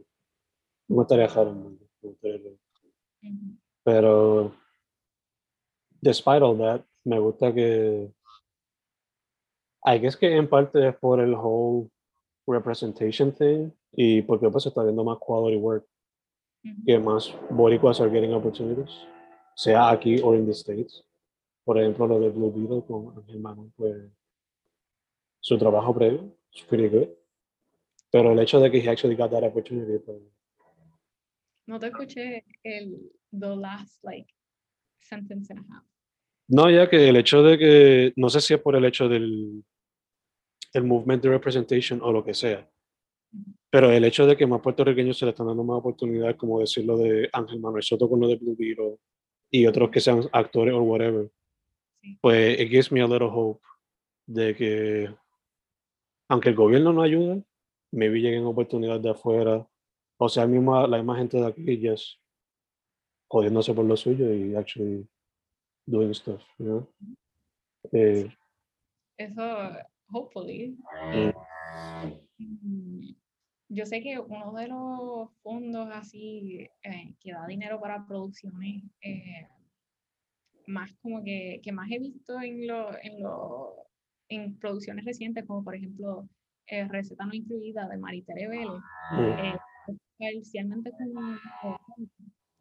No 0.88 1.02
estaría 1.02 1.28
un 1.42 1.62
mundo. 1.62 1.86
me 2.02 2.08
gustaría 2.10 2.38
ver. 2.38 2.58
Ujú. 3.22 3.58
Pero, 3.84 4.54
despite 6.00 6.42
all 6.42 6.58
that, 6.58 6.84
me 7.04 7.18
gusta 7.18 7.52
que. 7.52 8.12
I 9.84 9.98
guess 9.98 10.16
que 10.16 10.36
en 10.36 10.48
parte 10.48 10.88
es 10.88 10.96
por 10.96 11.20
el 11.20 11.34
whole 11.34 11.88
representation 12.52 13.32
thing 13.32 13.70
y 13.92 14.22
porque 14.22 14.48
pues 14.50 14.66
está 14.66 14.82
viendo 14.82 15.04
más 15.04 15.18
quality 15.18 15.56
work 15.56 15.86
Ujú. 16.64 16.84
que 16.84 16.98
más 16.98 17.34
boricuas 17.50 18.00
are 18.00 18.10
getting 18.10 18.32
opportunities, 18.34 18.90
sea 19.54 19.90
aquí 19.90 20.20
o 20.22 20.34
en 20.34 20.44
the 20.46 20.52
States. 20.52 21.04
Por 21.64 21.78
ejemplo, 21.78 22.06
lo 22.06 22.18
de 22.18 22.30
Blue 22.30 22.50
Beetle 22.52 22.82
con 22.86 23.16
Ángel 23.16 23.38
Manuel, 23.40 23.70
pues 23.76 23.94
su 25.40 25.56
trabajo 25.58 25.94
previo 25.94 26.34
es 26.52 26.62
pretty 26.64 26.88
good. 26.88 27.08
Pero 28.10 28.32
el 28.32 28.38
hecho 28.40 28.58
de 28.58 28.70
que 28.70 28.78
he 28.78 28.88
actually 28.88 29.14
got 29.14 29.30
that 29.30 29.44
opportunity, 29.44 29.98
pues, 29.98 30.18
No 31.66 31.78
te 31.78 31.88
escuché 31.88 32.44
el 32.64 33.12
the 33.30 33.54
last 33.54 34.02
like 34.02 34.32
sentence 34.98 35.52
and 35.52 35.60
a 35.60 35.74
half. 35.74 35.84
No, 36.48 36.70
ya 36.70 36.88
que 36.88 37.10
el 37.10 37.16
hecho 37.16 37.42
de 37.42 37.58
que, 37.58 38.12
no 38.16 38.30
sé 38.30 38.40
si 38.40 38.54
es 38.54 38.60
por 38.60 38.74
el 38.74 38.84
hecho 38.86 39.06
del 39.08 39.62
el 40.72 40.84
movement 40.84 41.22
de 41.22 41.30
representation 41.30 42.00
o 42.02 42.12
lo 42.12 42.24
que 42.24 42.34
sea, 42.34 42.68
pero 43.70 43.90
el 43.90 44.04
hecho 44.04 44.26
de 44.26 44.36
que 44.36 44.46
más 44.46 44.60
puertorriqueños 44.60 45.18
se 45.18 45.24
le 45.24 45.30
están 45.30 45.46
dando 45.46 45.64
más 45.64 45.78
oportunidades, 45.78 46.36
como 46.36 46.60
decirlo 46.60 46.96
de 46.98 47.28
Ángel 47.32 47.60
Manuel 47.60 47.82
Soto 47.82 48.08
con 48.08 48.20
lo 48.20 48.28
de 48.28 48.36
Blue 48.36 48.56
Beetle 48.58 48.96
y 49.50 49.66
otros 49.66 49.90
que 49.90 50.00
sean 50.00 50.22
actores 50.32 50.74
o 50.74 50.82
whatever, 50.82 51.30
Sí. 52.00 52.16
pues 52.20 52.60
it 52.60 52.68
gives 52.68 52.92
me 52.92 53.00
a 53.02 53.06
little 53.08 53.28
hope 53.30 53.60
de 54.26 54.54
que, 54.54 55.12
aunque 56.28 56.50
el 56.50 56.54
gobierno 56.54 56.92
no 56.92 57.02
ayude, 57.02 57.42
maybe 57.92 58.20
lleguen 58.20 58.44
oportunidades 58.44 59.02
de 59.02 59.10
afuera, 59.10 59.66
o 60.18 60.28
sea, 60.28 60.44
el 60.44 60.50
mismo, 60.50 60.86
la 60.86 60.98
misma 60.98 61.16
gente 61.16 61.38
de 61.38 61.46
aquí 61.46 61.80
just 61.88 62.20
jodiéndose 63.30 63.74
por 63.74 63.84
lo 63.84 63.96
suyo 63.96 64.32
y 64.32 64.54
actually 64.54 65.08
doing 65.86 66.14
stuff, 66.14 66.42
you 66.58 66.64
know? 66.66 66.88
Eh, 67.92 68.30
Eso, 69.16 69.42
hopefully. 70.10 70.76
Mm, 72.38 73.10
Yo 73.70 73.84
sé 73.84 74.00
que 74.02 74.18
uno 74.18 74.52
de 74.54 74.68
los 74.68 75.30
fondos 75.42 75.88
así 75.92 76.66
eh, 76.82 77.14
que 77.20 77.32
da 77.32 77.46
dinero 77.46 77.78
para 77.80 78.06
producciones 78.06 78.82
eh, 79.02 79.46
más 80.66 80.92
como 81.02 81.22
que, 81.22 81.60
que 81.62 81.72
más 81.72 81.90
he 81.90 81.98
visto 81.98 82.40
en, 82.40 82.66
lo, 82.66 82.90
en, 83.02 83.22
lo, 83.22 83.74
en 84.28 84.58
producciones 84.58 85.04
recientes, 85.04 85.44
como 85.46 85.62
por 85.64 85.74
ejemplo 85.74 86.28
eh, 86.66 86.86
Receta 86.88 87.24
No 87.26 87.34
Incluida 87.34 87.88
de 87.88 87.98
Maritere 87.98 88.48
Vélez, 88.48 88.80
eh, 89.38 89.56
parcialmente 90.18 90.90
con, 90.92 91.38
con- 91.62 92.10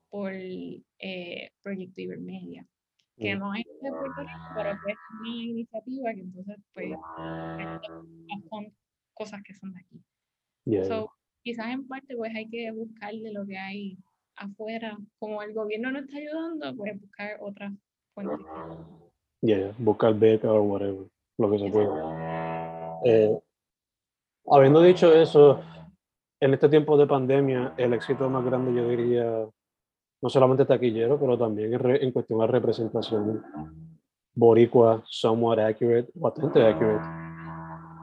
por 0.10 0.32
eh, 0.34 1.50
Proyecto 1.62 2.02
Ibermedia, 2.02 2.66
que 3.18 3.36
no 3.36 3.54
es 3.56 3.66
de 3.82 3.90
Puerto 3.90 4.22
Rico, 4.22 4.50
pero 4.56 4.70
que 4.86 4.92
es 4.92 4.98
una 5.20 5.30
iniciativa 5.30 6.14
que 6.14 6.22
entonces 6.22 6.58
pues 6.74 6.96
con 8.50 8.74
cosas 9.14 9.42
que 9.44 9.54
son 9.56 9.74
de 9.74 9.80
aquí. 9.80 10.02
yeah, 10.66 10.86
So, 10.86 11.10
quizás 11.44 11.68
en 11.68 11.88
parte 11.88 12.16
pues 12.16 12.34
hay 12.36 12.48
que 12.50 12.72
buscar 12.72 13.14
de 13.14 13.34
lo 13.34 13.46
que 13.46 13.58
hay 13.58 13.98
afuera. 14.36 14.98
Como 15.20 15.42
el 15.42 15.54
gobierno 15.54 15.92
no 15.92 16.00
está 16.00 16.18
ayudando, 16.18 16.76
pues 16.76 17.02
buscar 17.02 17.38
otras 17.42 17.74
fuentes. 18.14 18.46
yeah, 19.42 19.74
buscar 19.80 20.14
beca 20.14 20.52
o 20.52 20.62
whatever, 20.62 21.08
lo 21.40 21.52
que 21.52 21.60
se 21.60 21.70
pueda. 21.72 23.00
Eh, 23.04 23.40
habiendo 24.48 24.82
dicho 24.82 25.12
eso, 25.14 25.64
en 26.40 26.54
este 26.54 26.70
tiempo 26.70 26.98
de 26.98 27.08
pandemia, 27.08 27.74
el 27.78 27.94
éxito 27.94 28.30
más 28.30 28.46
grande 28.46 28.74
yo 28.76 28.88
diría, 28.88 29.48
no 30.22 30.30
solamente 30.30 30.66
taquillero, 30.66 31.20
pero 31.20 31.38
también 31.38 31.74
en, 31.74 31.80
re- 31.80 32.04
en 32.04 32.12
cuestión 32.12 32.40
de 32.40 32.48
representación 32.48 33.44
boricua, 34.34 35.04
somewhat 35.06 35.60
accurate, 35.60 36.12
bastante 36.16 36.62
accurate. 36.62 37.06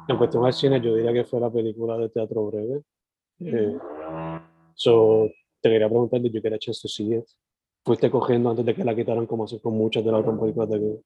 En 0.09 0.17
cuestión 0.19 0.45
al 0.45 0.53
cine, 0.53 0.81
yo 0.81 0.95
diría 0.95 1.13
que 1.13 1.25
fue 1.25 1.41
la 1.41 1.51
película 1.51 1.97
de 1.97 2.09
teatro 2.11 2.47
breve. 2.47 2.83
Eh, 3.41 3.79
so, 4.75 5.29
te 5.61 5.71
quería 5.71 5.89
preguntar, 5.89 6.21
did 6.21 6.33
you 6.33 6.41
get 6.43 6.53
a 6.53 6.59
chance 6.59 6.81
to 6.83 6.89
see 6.89 7.15
it? 7.15 7.25
¿Fuiste 7.85 8.11
cogiendo 8.11 8.51
antes 8.51 8.65
de 8.65 8.75
que 8.75 8.85
la 8.85 8.95
quitaran 8.95 9.27
como 9.27 9.45
así 9.45 9.61
con 9.61 9.75
muchas 9.77 10.05
de 10.05 10.13
las 10.13 10.21
otras 10.21 10.39
películas 10.39 10.71
de 10.71 10.79
que... 10.81 11.01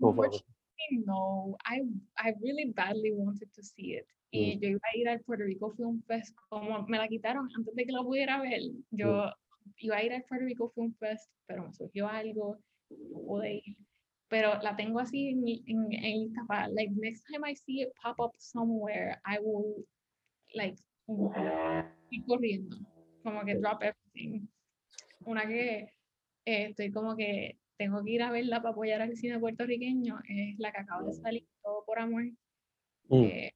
Unfortunately, 0.00 1.04
no, 1.04 1.56
I, 1.66 1.82
I 2.16 2.34
really 2.40 2.72
badly 2.72 3.12
wanted 3.12 3.48
to 3.54 3.62
see 3.62 3.96
it. 3.96 4.06
Y 4.30 4.58
yo 4.60 4.68
iba 4.68 4.80
a 4.92 4.96
ir 4.96 5.08
al 5.08 5.20
Puerto 5.20 5.44
Rico 5.44 5.70
Film 5.70 6.02
Fest, 6.06 6.36
como 6.48 6.86
me 6.86 6.98
la 6.98 7.08
quitaron 7.08 7.48
antes 7.56 7.74
de 7.74 7.84
que 7.86 7.92
la 7.92 8.02
pudiera 8.02 8.40
ver, 8.42 8.60
yo 8.90 9.30
iba 9.78 9.96
a 9.96 10.02
ir 10.04 10.12
al 10.12 10.24
Puerto 10.24 10.44
Rico 10.44 10.70
Film 10.70 10.94
Fest, 10.94 11.30
pero 11.46 11.66
me 11.66 11.72
surgió 11.72 12.08
algo, 12.08 12.58
no 12.90 13.18
pude 13.20 13.54
ir. 13.54 13.76
Pero 14.28 14.60
la 14.62 14.76
tengo 14.76 15.00
así 15.00 15.28
en, 15.28 15.48
en, 15.48 15.92
en 15.92 16.20
lista 16.20 16.42
para, 16.46 16.68
like, 16.68 16.92
next 16.96 17.24
time 17.26 17.50
I 17.50 17.54
see 17.56 17.82
it 17.82 17.88
pop 18.02 18.20
up 18.20 18.32
somewhere, 18.38 19.20
I 19.24 19.38
will, 19.40 19.86
like, 20.54 20.76
ir 22.10 22.24
corriendo, 22.26 22.76
como 23.22 23.44
que 23.44 23.54
drop 23.54 23.82
everything. 23.82 24.46
Una 25.24 25.46
que 25.46 25.94
eh, 26.44 26.66
estoy 26.66 26.90
como 26.90 27.16
que 27.16 27.58
tengo 27.78 28.04
que 28.04 28.10
ir 28.12 28.22
a 28.22 28.30
verla 28.30 28.60
para 28.60 28.72
apoyar 28.72 29.00
al 29.00 29.16
cine 29.16 29.38
puertorriqueño 29.38 30.18
es 30.28 30.58
la 30.58 30.72
que 30.72 30.80
acaba 30.80 31.04
de 31.04 31.12
salir, 31.14 31.46
Todo 31.62 31.84
por 31.86 31.98
Amor. 31.98 32.24
Mm, 33.08 33.24
Eh, 33.24 33.52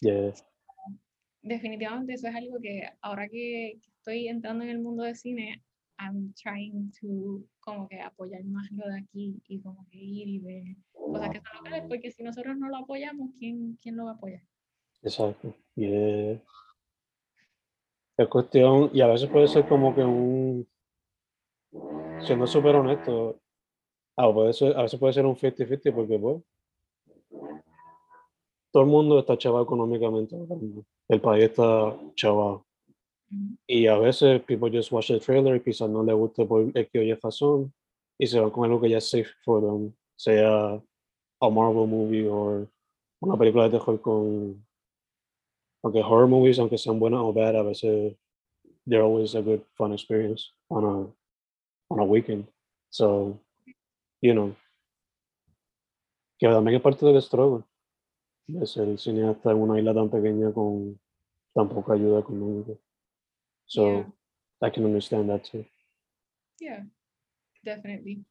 yeah. 0.00 0.32
definitivamente 1.42 2.14
eso 2.14 2.28
es 2.28 2.34
algo 2.34 2.58
que 2.60 2.88
ahora 3.00 3.28
que 3.28 3.78
que 3.80 3.95
estoy 4.06 4.28
entrando 4.28 4.62
en 4.62 4.70
el 4.70 4.78
mundo 4.78 5.02
de 5.02 5.16
cine, 5.16 5.64
I'm 5.98 6.32
trying 6.40 6.92
to 7.00 7.42
como 7.58 7.88
que 7.88 8.00
apoyar 8.00 8.44
más 8.44 8.70
lo 8.70 8.86
de 8.86 9.00
aquí 9.00 9.42
y 9.48 9.60
como 9.60 9.84
que 9.90 9.98
ir 9.98 10.28
y 10.28 10.38
ver 10.38 10.62
cosas 10.92 11.30
que 11.30 11.40
son 11.40 11.56
locales, 11.64 11.84
porque 11.88 12.12
si 12.12 12.22
nosotros 12.22 12.56
no 12.56 12.68
lo 12.68 12.76
apoyamos, 12.76 13.30
¿quién, 13.38 13.76
quién 13.82 13.96
lo 13.96 14.04
va 14.04 14.12
a 14.12 14.14
apoyar? 14.14 14.42
Exacto. 15.02 15.52
Yeah. 15.74 16.40
Es 18.18 18.28
cuestión, 18.28 18.90
y 18.94 19.00
a 19.00 19.08
veces 19.08 19.28
puede 19.28 19.48
ser 19.48 19.66
como 19.66 19.92
que 19.92 20.04
un, 20.04 20.68
siendo 22.20 22.46
súper 22.46 22.76
honesto, 22.76 23.40
puede 24.14 24.52
ser- 24.52 24.76
a 24.76 24.82
veces 24.82 25.00
puede 25.00 25.14
ser 25.14 25.26
un 25.26 25.34
50-50 25.36 25.92
porque 25.92 26.18
pues 26.18 26.42
todo 28.70 28.84
el 28.84 28.88
mundo 28.88 29.18
está 29.18 29.36
chavado 29.36 29.64
económicamente. 29.64 30.36
El 31.08 31.20
país 31.20 31.44
está 31.44 31.98
chavado. 32.14 32.66
Y 33.66 33.86
a 33.86 33.98
veces 33.98 34.42
people 34.42 34.70
just 34.70 34.92
watch 34.92 35.08
the 35.08 35.18
trailer 35.18 35.56
y 35.56 35.60
quizás 35.60 35.90
no 35.90 36.04
les 36.04 36.14
guste 36.14 36.44
por 36.46 36.70
el 36.72 36.88
que 36.88 36.98
oye 37.00 37.18
razón 37.20 37.72
y 38.18 38.26
se 38.26 38.40
van 38.40 38.50
con 38.50 38.64
algo 38.64 38.80
que 38.80 38.90
ya 38.90 38.98
es 38.98 39.10
safe 39.10 39.28
for 39.44 39.60
them, 39.60 39.92
sea 40.14 40.80
a 41.40 41.50
Marvel 41.50 41.86
movie 41.86 42.28
o 42.28 42.66
una 43.20 43.36
película 43.36 43.64
de 43.64 43.78
terror 43.78 44.00
con 44.00 44.64
aunque 45.82 46.02
horror 46.02 46.26
movies, 46.26 46.58
aunque 46.58 46.78
sean 46.78 46.98
buenas 46.98 47.20
o 47.20 47.32
bad, 47.32 47.56
a 47.56 47.62
veces 47.62 48.16
they're 48.86 49.02
always 49.02 49.34
a 49.34 49.40
good 49.40 49.62
fun 49.74 49.92
experience 49.92 50.52
on 50.68 50.84
a 50.84 51.14
on 51.88 52.00
a 52.00 52.04
weekend. 52.04 52.46
So, 52.90 53.38
you 54.20 54.32
know, 54.34 54.56
que 56.38 56.48
también 56.48 56.76
es 56.76 56.82
parte 56.82 57.04
del 57.06 57.20
struggle 57.22 57.64
de 58.48 58.66
ser 58.66 58.98
cineasta 58.98 59.50
en 59.50 59.58
una 59.58 59.78
isla 59.78 59.94
tan 59.94 60.10
pequeña 60.10 60.52
con 60.52 60.98
tan 61.54 61.68
poca 61.68 61.94
ayuda 61.94 62.20
económica. 62.20 62.72
So, 63.66 63.82
Yeah. 63.90 64.04
I 64.62 64.70
can 64.70 64.84
understand 64.84 65.28
that 65.28 65.44
too. 65.44 65.64
Yeah, 66.60 66.82
definitely. 67.64 68.24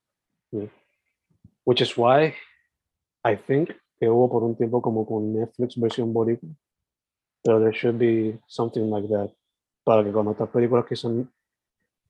Which 1.64 1.82
is 1.82 1.96
why 1.98 2.36
I 3.24 3.36
think 3.36 3.70
que 4.00 4.08
hubo 4.10 4.30
por 4.30 4.44
un 4.44 4.56
tiempo 4.56 4.82
como 4.82 5.06
con 5.06 5.34
Netflix 5.34 5.78
versión 5.78 6.14
boricua. 6.14 6.50
Pero 7.44 7.60
there 7.60 7.74
should 7.74 8.00
be 8.00 8.40
something 8.48 8.90
like 8.90 9.08
that. 9.10 9.32
Para 9.86 10.04
que 10.04 10.12
cuando 10.12 10.32
estas 10.32 10.50
películas 10.50 10.86
que 10.86 10.96
son 10.96 11.32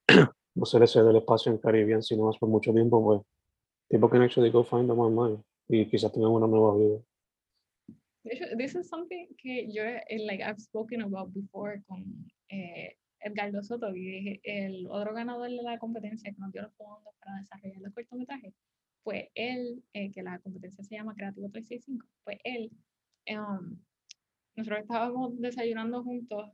no 0.56 0.66
se 0.66 0.80
les 0.80 0.92
cede 0.92 1.10
el 1.10 1.18
espacio 1.18 1.52
en 1.52 1.58
Caribbean 1.58 2.02
Cinemas 2.02 2.38
por 2.38 2.48
mucho 2.48 2.72
tiempo, 2.74 3.04
pues 3.04 3.22
people 3.90 4.10
can 4.10 4.22
actually 4.22 4.50
go 4.50 4.64
find 4.64 4.88
them 4.88 5.00
online 5.00 5.44
y 5.68 5.86
quizás 5.90 6.12
tengan 6.14 6.32
una 6.32 6.48
nueva 6.48 6.78
vida. 6.78 7.00
De 8.24 8.34
hecho, 8.34 8.46
this 8.58 8.76
is 8.76 8.88
something 8.90 9.28
que 9.38 9.68
yo, 9.72 9.84
like, 10.26 10.42
I've 10.42 10.60
spoken 10.60 11.02
about 11.02 11.32
before 11.34 11.84
con 11.88 12.04
eh, 12.50 12.96
Edgardo 13.26 13.64
Soto, 13.64 13.92
que 13.94 14.34
es 14.34 14.40
el 14.44 14.88
otro 14.90 15.14
ganador 15.14 15.50
de 15.50 15.62
la 15.64 15.80
competencia 15.80 16.32
que 16.32 16.38
nos 16.40 16.52
dio 16.54 16.64
los 16.64 16.76
fondos 16.76 17.14
para 17.20 17.38
desarrollar 17.40 17.82
los 17.82 17.94
cortometrajes. 17.94 18.54
Pues 19.04 19.26
él, 19.36 19.84
eh, 19.94 20.12
que 20.12 20.24
la 20.24 20.40
competencia 20.40 20.84
se 20.84 20.96
llama 20.96 21.16
Creativo 21.16 21.50
365, 21.50 22.08
pues 22.24 22.38
él, 22.44 22.72
um, 23.36 23.80
nosotros 24.56 24.82
estábamos 24.82 25.40
desayunando 25.42 26.04
juntos 26.04 26.52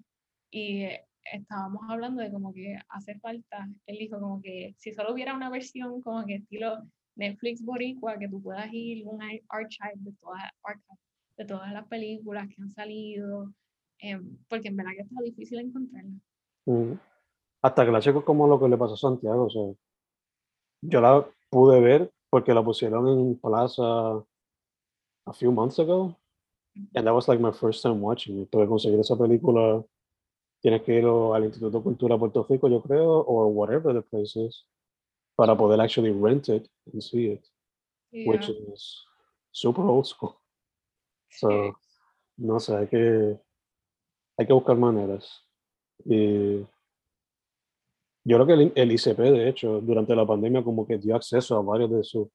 y 0.51 0.83
eh, 0.83 1.07
estábamos 1.33 1.81
hablando 1.89 2.21
de 2.21 2.31
como 2.31 2.53
que 2.53 2.77
hace 2.89 3.19
falta, 3.19 3.69
él 3.85 3.97
dijo 3.99 4.19
como 4.19 4.41
que 4.41 4.73
si 4.77 4.93
solo 4.93 5.13
hubiera 5.13 5.35
una 5.35 5.49
versión 5.49 6.01
como 6.01 6.25
que 6.25 6.35
estilo 6.35 6.89
Netflix 7.15 7.63
boricua, 7.63 8.17
que 8.19 8.29
tú 8.29 8.41
puedas 8.41 8.69
ir 8.73 9.05
un 9.07 9.21
ar- 9.21 9.41
archive 9.49 9.93
de 9.97 10.13
todas, 10.21 10.43
archive 10.63 10.97
de 11.37 11.45
todas 11.45 11.73
las 11.73 11.87
películas 11.87 12.47
que 12.49 12.61
han 12.61 12.71
salido, 12.71 13.53
em, 13.99 14.37
porque 14.49 14.69
en 14.69 14.77
verdad 14.77 14.93
que 14.97 15.03
está 15.03 15.21
difícil 15.23 15.59
encontrarlas. 15.59 16.21
Mm. 16.65 16.93
Hasta 17.63 17.99
checo 17.99 18.25
como 18.25 18.47
lo 18.47 18.59
que 18.59 18.67
le 18.67 18.77
pasó 18.77 18.93
a 18.95 18.97
Santiago. 18.97 19.45
O 19.45 19.49
sea, 19.49 19.73
yo 20.81 21.01
la 21.01 21.27
pude 21.49 21.79
ver 21.79 22.11
porque 22.29 22.53
la 22.53 22.63
pusieron 22.63 23.07
en 23.07 23.39
Plaza 23.39 24.23
a 25.25 25.33
few 25.33 25.51
months 25.51 25.79
ago. 25.79 26.15
And 26.95 27.05
that 27.05 27.13
was 27.13 27.27
like 27.27 27.41
my 27.41 27.51
first 27.51 27.83
time 27.83 28.01
watching 28.01 28.41
it. 28.41 28.49
Tuve 28.49 28.63
que 28.63 28.69
conseguir 28.69 28.99
esa 28.99 29.15
película. 29.15 29.83
Tienes 30.61 30.83
que 30.83 30.99
ir 30.99 31.05
o 31.05 31.33
al 31.33 31.43
Instituto 31.43 31.79
de 31.79 31.83
Cultura 31.83 32.15
de 32.15 32.19
Puerto 32.19 32.45
Rico, 32.47 32.67
yo 32.69 32.81
creo, 32.81 33.25
or 33.25 33.47
whatever 33.47 33.93
the 33.93 34.01
place 34.01 34.35
is, 34.35 34.65
para 35.35 35.55
poder 35.55 35.81
actually 35.81 36.11
rent 36.11 36.49
it 36.49 36.69
and 36.93 37.01
see 37.01 37.31
it, 37.31 37.43
which 38.27 38.47
Yeah, 38.47 38.73
is 38.73 39.03
super 39.51 39.81
old 39.81 40.05
school. 40.05 40.39
So, 41.31 41.73
no 42.37 42.59
sé, 42.59 42.77
hay 42.77 42.87
que, 42.87 43.39
hay 44.37 44.45
que 44.45 44.53
buscar 44.53 44.77
maneras. 44.77 45.43
Y 46.05 46.65
yo 48.23 48.37
creo 48.37 48.45
que 48.45 48.53
el, 48.53 48.73
el 48.75 48.91
ICP, 48.91 49.17
de 49.17 49.49
hecho, 49.49 49.81
durante 49.81 50.15
la 50.15 50.25
pandemia, 50.25 50.63
como 50.63 50.85
que 50.85 50.97
dio 50.97 51.15
acceso 51.15 51.57
a 51.57 51.61
varios 51.61 51.91
de 51.91 52.03
sus 52.03 52.27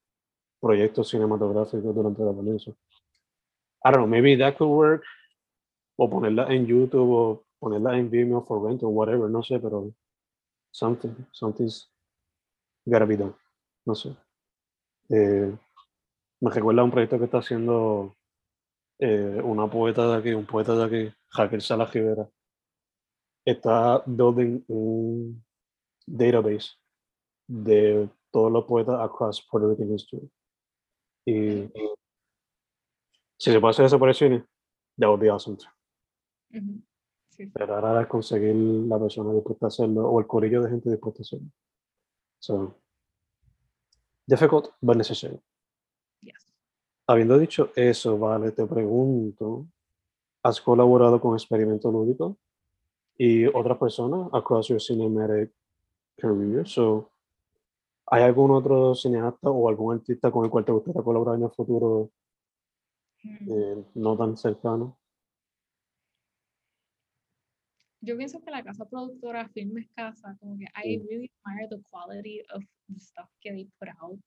proyectos 0.61 1.09
cinematográficos 1.09 1.94
durante 1.94 2.22
la 2.22 2.33
pandemia. 2.33 2.61
I 3.85 3.90
don't 3.90 3.98
know, 3.98 4.07
maybe 4.07 4.37
that 4.37 4.57
could 4.57 4.70
work. 4.70 5.05
O 5.96 6.11
ponerla 6.11 6.52
en 6.52 6.66
YouTube 6.66 7.11
o 7.11 7.44
ponerla 7.59 7.96
en 7.98 8.11
Vimeo 8.11 8.42
for 8.42 8.62
rent 8.62 8.83
or 8.83 8.90
whatever, 8.90 9.31
no 9.31 9.42
sé, 9.42 9.59
pero 9.59 9.92
something, 10.70 11.14
something's 11.33 11.90
gotta 12.85 13.07
be 13.07 13.16
done. 13.16 13.35
No 13.87 13.94
sé. 13.94 14.14
Eh, 15.09 15.57
me 16.40 16.50
recuerda 16.50 16.83
a 16.83 16.85
un 16.85 16.90
proyecto 16.90 17.18
que 17.18 17.24
está 17.24 17.38
haciendo 17.38 18.16
eh, 18.98 19.40
una 19.42 19.70
poeta 19.70 20.07
de 20.09 20.16
aquí, 20.18 20.35
un 20.35 20.46
poeta 20.46 20.74
de 20.74 20.85
aquí, 20.85 21.16
Javier 21.29 21.62
Sala 21.62 21.87
Rivera. 21.87 22.29
Está 23.46 24.02
building 24.06 24.64
un 24.66 25.44
database 26.04 26.72
de 27.46 28.11
todos 28.32 28.50
los 28.50 28.64
poetas 28.64 28.98
across 29.00 29.46
Puerto 29.48 29.70
Rican 29.70 29.94
history. 29.94 30.28
Y 31.24 31.70
si 33.38 33.52
se 33.52 33.61
puede 33.61 33.70
hacer 33.70 33.85
eso 33.85 33.98
por 34.00 34.09
el 34.09 34.14
cine, 34.16 34.44
that 34.98 35.09
would 35.09 35.20
be 35.20 35.30
awesome. 35.30 35.56
Ujú. 36.52 36.82
Sí, 37.28 37.44
sí. 37.44 37.46
Pero 37.46 37.76
ahora 37.76 38.02
es 38.02 38.09
conseguir 38.09 38.54
la 38.54 38.98
persona 38.98 39.32
dispuesta 39.32 39.66
a 39.66 39.68
hacerlo 39.68 40.09
o 40.09 40.18
el 40.18 40.26
corillo 40.26 40.62
de 40.62 40.70
gente 40.70 40.90
dispuesta 40.90 41.20
a 41.20 41.22
hacerlo. 41.22 41.48
So, 42.40 42.74
difficult, 44.26 44.70
but 44.80 44.97
necessary. 44.97 45.40
Yes. 46.20 46.53
Habiendo 47.07 47.38
dicho 47.38 47.70
eso, 47.76 48.18
vale, 48.18 48.51
te 48.51 48.66
pregunto, 48.66 49.68
¿has 50.42 50.61
colaborado 50.61 51.20
con 51.20 51.34
Experimento 51.34 51.92
Lúdico 51.92 52.38
y 53.18 53.46
otras 53.46 53.78
personas 53.78 54.28
across 54.32 54.68
your 54.68 54.80
cinematic 54.80 55.52
career? 56.16 56.66
So, 56.66 57.10
¿hay 58.06 58.22
algún 58.22 58.50
otro 58.50 58.94
cineasta 58.94 59.50
o 59.50 59.68
algún 59.68 59.96
artista 59.96 60.30
con 60.30 60.44
el 60.44 60.50
cual 60.50 60.64
te 60.64 60.72
gustaría 60.72 61.02
colaborar 61.02 61.36
en 61.36 61.44
el 61.44 61.50
futuro 61.50 62.10
Mm. 63.24 63.50
eh, 63.50 63.84
no 63.94 64.16
tan 64.16 64.36
cercano? 64.36 64.98
Yo 68.02 68.16
pienso 68.16 68.40
que 68.40 68.50
la 68.50 68.62
casa 68.62 68.84
productora 68.84 69.48
Filmes 69.48 69.88
Casa, 69.96 70.36
como 70.38 70.56
que 70.58 70.66
I 70.76 70.98
Mm. 70.98 71.06
really 71.08 71.30
admire 71.44 71.68
the 71.68 71.82
quality 71.90 72.40
of 72.54 72.62
the 72.88 73.00
stuff 73.00 73.28
que 73.40 73.50
they 73.50 73.64
put 73.80 73.88
out. 74.00 74.20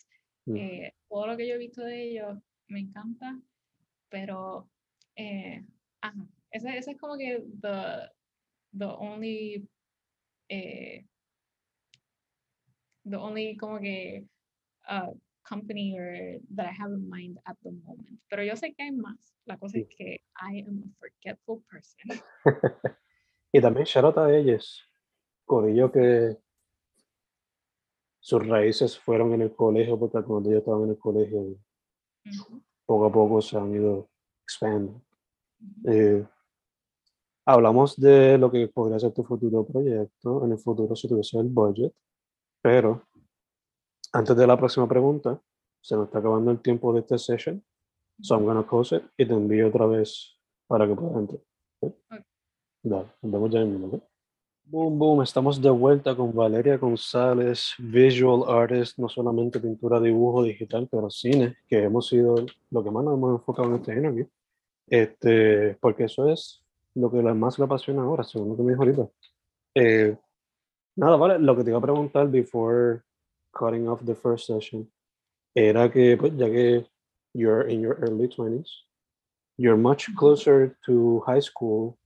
Mm. 0.47 0.57
Eh, 0.57 0.93
todo 1.07 1.27
lo 1.27 1.37
que 1.37 1.47
yo 1.47 1.55
he 1.55 1.59
visto 1.59 1.81
de 1.83 2.09
ellos 2.09 2.37
me 2.67 2.79
encanta, 2.79 3.39
pero 4.09 4.67
Eh, 5.21 5.65
ajá. 6.01 6.25
Ese, 6.49 6.77
ese, 6.77 6.91
es 6.91 6.97
como 6.97 7.17
que 7.17 7.43
the, 7.61 8.09
the 8.74 8.88
only 8.88 9.67
eh, 10.49 11.01
the 13.05 13.17
only 13.17 13.55
como 13.55 13.80
que 13.80 14.26
uh, 14.89 15.11
company 15.43 15.97
or 15.97 16.38
that 16.55 16.67
I 16.67 16.72
have 16.72 16.91
in 16.91 17.09
mind 17.09 17.39
at 17.45 17.57
the 17.63 17.72
moment. 17.72 18.20
Pero 18.30 18.43
yo 18.43 18.55
sé 18.55 18.74
que 18.76 18.84
hay 18.84 18.91
más. 18.91 19.34
La 19.45 19.57
cosa 19.57 19.80
es 19.80 19.88
que 19.89 20.22
I 20.36 20.63
am 20.67 20.84
a 20.84 20.89
forgetful 20.99 21.63
person. 21.70 22.22
y 23.51 23.61
también 23.61 23.88
a 24.17 24.36
ellos. 24.36 24.86
Corillo 25.45 25.91
que 25.91 26.38
sus 28.20 28.45
raíces 28.47 28.99
fueron 28.99 29.34
en 29.34 29.41
el 29.41 29.55
colegio, 29.55 29.97
porque 29.97 30.22
cuando 30.24 30.51
yo 30.51 30.59
estaba 30.59 30.84
en 30.84 30.91
el 30.91 30.99
colegio, 30.99 31.57
poco 32.86 33.05
a 33.05 33.11
poco 33.11 33.41
se 33.41 33.57
han 33.57 33.74
ido 33.74 34.09
expandiendo. 34.43 35.01
Eh, 35.86 36.24
hablamos 37.52 38.00
de 38.00 38.38
lo 38.38 38.52
que 38.52 38.68
podría 38.68 39.00
ser 39.00 39.12
tu 39.12 39.24
futuro 39.24 39.66
proyecto, 39.66 40.45
en 40.45 40.52
el 40.52 40.60
futuro 40.60 40.95
si 40.95 41.08
tuviese 41.08 41.39
el 41.39 41.47
budget, 41.47 41.93
pero 42.62 43.02
antes 44.14 44.36
de 44.36 44.45
la 44.45 44.58
próxima 44.58 44.88
pregunta, 44.88 45.41
se 45.82 45.95
nos 45.95 46.06
está 46.06 46.20
acabando 46.20 46.52
el 46.52 46.60
tiempo 46.62 46.93
de 46.93 47.00
esta 47.00 47.18
session, 47.18 47.64
so 48.22 48.36
I'm 48.36 48.45
gonna 48.45 48.66
close 48.66 48.95
it 48.95 49.04
y 49.18 49.26
te 49.26 49.34
envío 49.34 49.68
otra 49.68 49.88
vez 49.88 50.38
para 50.68 50.88
que 50.88 50.93
puedas 50.93 51.18
entrar. 51.18 51.41
Dale, 52.84 53.08
nos 53.22 53.32
vemos 53.32 53.50
ya 53.50 53.62
en 53.62 53.74
minuto. 53.74 54.02
Boom, 54.66 55.00
boom, 55.00 55.24
estamos 55.24 55.60
de 55.60 55.72
vuelta 55.72 56.16
con 56.16 56.32
Valeria 56.36 56.78
González, 56.78 57.74
visual 57.80 58.43
artist, 58.47 59.00
no 59.00 59.10
solamente 59.10 59.60
pintura, 59.60 60.00
dibujo 60.00 60.43
digital, 60.43 60.88
pero 60.91 61.10
cine, 61.10 61.58
que 61.68 61.82
hemos 61.84 62.08
sido 62.08 62.36
lo 62.70 62.84
que 62.84 62.91
más 62.91 63.04
nos 63.04 63.16
hemos 63.16 63.39
enfocado 63.39 63.70
en 63.70 63.76
este 63.78 63.95
interview. 63.95 64.28
Este, 64.88 65.76
porque 65.82 66.04
eso 66.04 66.30
es 66.30 66.64
lo 66.95 67.11
que 67.11 67.21
más 67.21 67.59
le 67.59 67.65
apasiona 67.65 68.03
ahora, 68.03 68.23
según 68.23 68.49
lo 68.49 68.57
que 68.57 68.63
me 68.63 68.71
dijo 68.71 68.83
ahorita. 68.83 69.09
Eh, 69.75 70.17
nada, 70.95 71.15
vale, 71.15 71.39
lo 71.39 71.55
que 71.55 71.63
te 71.63 71.69
iba 71.69 71.79
a 71.79 71.81
preguntar 71.81 72.29
before 72.29 73.03
cutting 73.51 73.87
off 73.87 74.03
the 74.05 74.15
first 74.15 74.47
session 74.47 74.89
era 75.55 75.89
que, 75.91 76.17
pues, 76.17 76.35
ya 76.37 76.47
que 76.49 76.85
you're 77.33 77.67
in 77.69 77.81
your 77.81 77.97
early 78.01 78.27
20s, 78.27 78.69
you're 79.57 79.77
much 79.77 80.13
closer 80.15 80.77
to 80.85 81.21
high 81.25 81.41
school, 81.41 81.97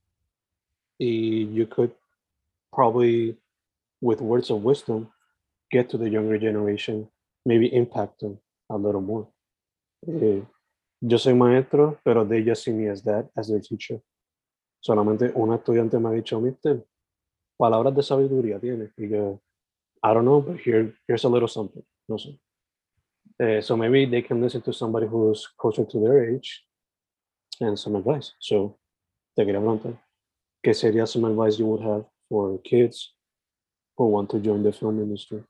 y 0.98 1.48
you 1.50 1.66
could 1.66 1.92
probably, 2.72 3.36
with 4.00 4.20
words 4.20 4.50
of 4.50 4.62
wisdom, 4.62 5.08
get 5.70 5.88
to 5.88 5.98
the 5.98 6.08
younger 6.08 6.38
generation, 6.38 7.08
maybe 7.44 7.66
impact 7.72 8.20
them 8.20 8.38
a 8.70 8.76
little 8.76 9.00
more. 9.00 9.26
Eh, 10.06 10.40
yo 11.00 11.18
soy 11.18 11.34
maestro, 11.34 11.98
pero 12.04 12.24
they 12.24 12.42
just 12.42 12.64
see 12.64 12.72
me 12.72 12.88
as 12.88 13.02
that, 13.02 13.28
as 13.36 13.48
their 13.48 13.60
teacher. 13.60 14.00
Solamente 14.84 15.32
un 15.34 15.54
estudiante 15.54 15.98
me 15.98 16.10
ha 16.10 16.12
dicho, 16.12 16.38
mister, 16.40 16.86
palabras 17.56 17.94
de 17.94 18.02
sabiduría 18.02 18.60
tiene. 18.60 18.92
Y 18.98 19.08
que, 19.08 19.38
I 20.02 20.12
don't 20.12 20.24
know, 20.24 20.42
but 20.42 20.58
here, 20.58 20.94
here's 21.08 21.24
a 21.24 21.28
little 21.28 21.48
something. 21.48 21.82
No 22.06 22.18
sé. 22.18 22.38
Uh, 23.40 23.62
so 23.62 23.76
maybe 23.76 24.04
they 24.04 24.20
can 24.20 24.42
listen 24.42 24.60
to 24.60 24.72
somebody 24.72 25.06
who's 25.06 25.48
closer 25.58 25.86
to 25.86 26.00
their 26.00 26.28
age 26.28 26.66
and 27.60 27.78
some 27.78 27.96
advice. 27.96 28.32
So, 28.40 28.78
te 29.34 29.44
quería 29.44 29.60
preguntar, 29.60 29.98
¿qué 30.62 30.74
sería 30.74 31.08
some 31.08 31.24
advice 31.24 31.58
you 31.58 31.66
would 31.66 31.82
have 31.82 32.04
for 32.28 32.58
kids 32.58 33.14
who 33.96 34.08
want 34.08 34.28
to 34.30 34.38
join 34.38 34.62
the 34.62 34.72
film 34.72 35.00
industry 35.00 35.42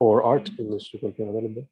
or 0.00 0.22
art 0.22 0.50
mm. 0.50 0.60
industry, 0.60 0.98
cualquiera 0.98 1.32
de 1.32 1.68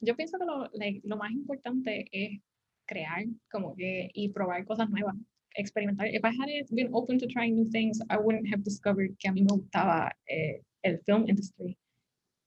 Yo 0.00 0.16
pienso 0.16 0.38
que 0.38 0.44
lo, 0.44 0.68
like, 0.72 1.00
lo 1.04 1.16
más 1.16 1.30
importante 1.32 2.06
es 2.10 2.40
crear 2.86 3.24
como 3.50 3.74
que 3.74 4.10
y 4.14 4.28
probar 4.30 4.64
cosas 4.64 4.88
nuevas, 4.90 5.14
experimentar. 5.56 6.08
If 6.08 6.24
I 6.24 6.30
hadn't 6.30 6.70
been 6.70 6.90
open 6.92 7.18
to 7.18 7.26
trying 7.26 7.54
new 7.54 7.70
things, 7.70 8.00
I 8.10 8.16
wouldn't 8.16 8.48
have 8.48 8.62
discovered 8.64 9.16
que 9.18 9.28
a 9.28 9.32
mí 9.32 9.42
me 9.42 9.56
gustaba 9.56 10.12
eh, 10.26 10.62
el 10.82 10.98
film 11.04 11.28
industry. 11.28 11.76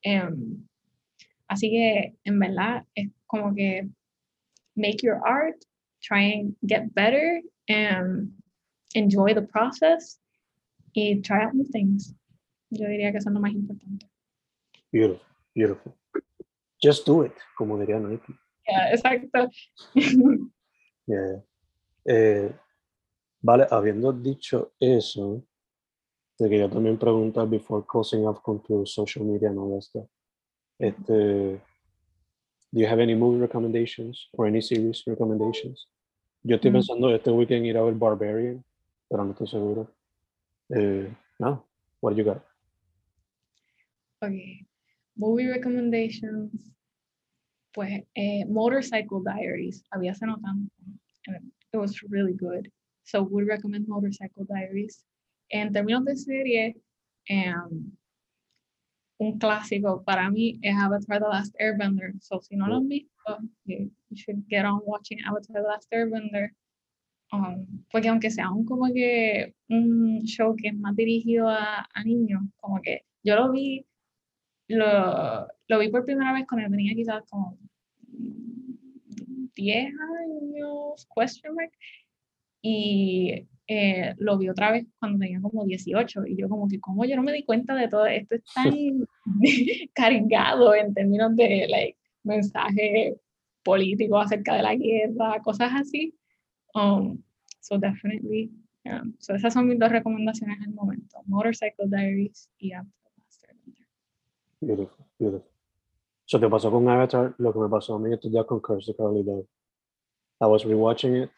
Um, 0.06 0.68
así 1.50 1.70
que 1.70 2.16
en 2.26 2.40
verdad 2.40 2.86
es 2.96 3.10
como 3.28 3.54
que 3.54 3.88
make 4.76 5.04
your 5.04 5.22
art, 5.26 5.64
try 6.02 6.34
and 6.34 6.56
get 6.66 6.94
better, 6.94 7.42
and 7.68 8.32
enjoy 8.96 9.34
the 9.34 9.42
process 9.42 10.20
y 10.94 11.22
try 11.24 11.44
out 11.44 11.54
new 11.54 11.66
things. 11.72 12.14
Yo 12.70 12.88
diría 12.88 13.12
que 13.12 13.18
eso 13.18 13.30
es 13.30 13.34
lo 13.34 13.40
más 13.40 13.54
importante. 13.54 14.08
Beautiful, 14.92 15.26
beautiful. 15.54 15.94
Just 16.82 17.06
do 17.06 17.24
it, 17.24 17.34
como 17.58 17.78
diría 17.78 18.00
Nike. 18.00 18.34
Yeah, 18.68 18.94
exacto. 18.94 19.50
yeah. 21.08 21.42
Eh, 22.06 22.52
vale, 23.42 23.68
habiendo 23.70 24.14
dicho 24.14 24.74
eso, 24.80 25.44
te 26.38 26.50
quería 26.50 26.70
también 26.70 26.98
preguntar, 26.98 27.48
before 27.50 27.84
closing 27.86 28.28
up 28.28 28.42
con 28.42 28.62
tu 28.62 28.86
social 28.86 29.26
media 29.26 29.50
and 29.50 29.58
all 29.58 29.72
that 29.72 29.82
stuff, 29.82 30.08
este, 30.80 31.60
do 32.72 32.82
you 32.82 32.88
have 32.88 33.00
any 33.00 33.16
movie 33.16 33.40
recommendations 33.40 34.30
or 34.34 34.46
any 34.46 34.62
series 34.62 35.04
recommendations? 35.06 35.88
Yo 36.44 36.56
estoy 36.58 36.70
mm. 36.70 36.74
pensando 36.74 37.10
este 37.10 37.32
weekend 37.32 37.66
ir 37.66 37.78
a 37.78 37.84
ver 37.84 37.96
Barbarian, 37.96 38.64
pero 39.10 39.26
no 39.26 39.32
estoy 39.32 39.48
seguro. 39.48 39.92
Eh, 40.70 41.12
no, 41.40 41.66
what 42.02 42.14
do 42.14 42.22
you 42.22 42.26
got? 42.26 42.44
Okay, 44.22 44.66
movie 45.18 45.48
recommendations, 45.48 46.72
pues 47.74 48.04
eh, 48.16 48.46
Motorcycle 48.46 49.22
Diaries, 49.24 49.84
había 49.92 50.14
se 50.14 50.26
notando, 50.26 50.70
it 51.28 51.78
was 51.78 52.02
really 52.04 52.34
good. 52.34 52.70
So 53.04 53.22
we 53.22 53.44
recommend 53.44 53.88
Motorcycle 53.88 54.46
Diaries. 54.46 55.04
En 55.50 55.72
términos 55.72 56.06
de 56.06 56.16
serie, 56.16 56.76
um, 57.30 57.92
un 59.20 59.40
clásico 59.40 60.04
para 60.04 60.30
mí 60.30 60.60
es 60.62 60.76
Avatar 60.76 61.20
The 61.20 61.28
Last 61.30 61.56
Airbender. 61.60 62.14
So 62.20 62.42
si 62.42 62.56
no 62.56 62.68
lo 62.68 62.78
han 62.78 62.88
visto, 62.88 63.38
you, 63.66 63.92
should 64.14 64.44
get 64.50 64.66
on 64.66 64.82
watching 64.86 65.20
Avatar 65.26 65.62
The 65.62 65.68
Last 65.68 65.92
Airbender. 65.92 66.52
Um, 67.32 67.84
porque 67.92 68.08
aunque 68.08 68.32
sea 68.32 68.50
un 68.52 68.66
como 68.66 68.92
que 68.94 69.54
un 69.70 70.22
show 70.24 70.56
que 70.56 70.70
es 70.70 70.76
más 70.76 70.96
dirigido 70.96 71.50
a, 71.50 71.88
a 71.94 72.04
niños, 72.04 72.42
como 72.58 72.82
que 72.82 73.04
yo 73.24 73.36
lo 73.36 73.52
vi 73.52 73.86
lo, 74.68 75.48
lo 75.68 75.80
vi 75.80 75.90
por 75.90 76.06
primera 76.06 76.34
vez 76.34 76.46
cuando 76.48 76.70
tenía 76.70 76.94
quizás 76.94 77.24
como 77.30 77.58
10 79.56 79.94
años, 79.94 81.08
question 81.16 81.56
mark, 81.56 81.72
y 82.62 83.48
eh, 83.68 84.14
lo 84.18 84.38
vi 84.38 84.50
otra 84.50 84.72
vez 84.72 84.86
cuando 85.00 85.20
tenía 85.20 85.42
como 85.42 85.66
18 85.66 86.26
y 86.28 86.38
yo 86.38 86.48
como 86.48 86.68
que 86.68 86.80
como 86.80 87.06
yo 87.06 87.16
no 87.16 87.24
me 87.24 87.34
di 87.34 87.44
cuenta 87.44 87.76
de 87.76 87.90
todo 87.90 88.06
esto 88.06 88.36
es 88.36 88.44
tan 88.54 88.74
cargado 89.94 90.74
en 90.74 90.94
términos 90.94 91.36
de 91.36 91.68
like, 91.70 91.98
mensaje 92.24 93.16
político 93.64 94.18
acerca 94.18 94.56
de 94.56 94.64
la 94.64 94.76
guerra, 94.76 95.42
cosas 95.44 95.72
así. 95.74 96.16
Um, 96.74 97.22
so 97.60 97.78
definitely, 97.78 98.50
so 99.20 99.36
esas 99.36 99.54
son 99.54 99.68
mis 99.68 99.80
dos 99.80 99.92
recomendaciones 99.92 100.60
al 100.62 100.74
momento, 100.74 101.22
Motorcycle 101.26 101.88
Diaries 101.88 102.50
y 102.58 102.72
Beautiful, 104.62 105.06
beautiful. 105.20 105.52
So 106.26 106.40
te 106.40 106.50
pasó 106.50 106.72
con 106.72 106.90
Avatar 106.90 107.36
lo 107.38 107.54
que 107.54 107.60
me 107.60 107.70
pasó 107.70 107.96
a 107.96 108.00
mí 108.00 108.14
estos 108.14 108.32
días 108.32 108.46
con 108.46 108.60
Curse 108.60 108.92
the 108.92 108.98
Carly 108.98 109.24
Dog. 109.24 109.46
I 110.42 110.46
was 110.46 110.66
rewatching 110.66 111.24
it 111.24 111.32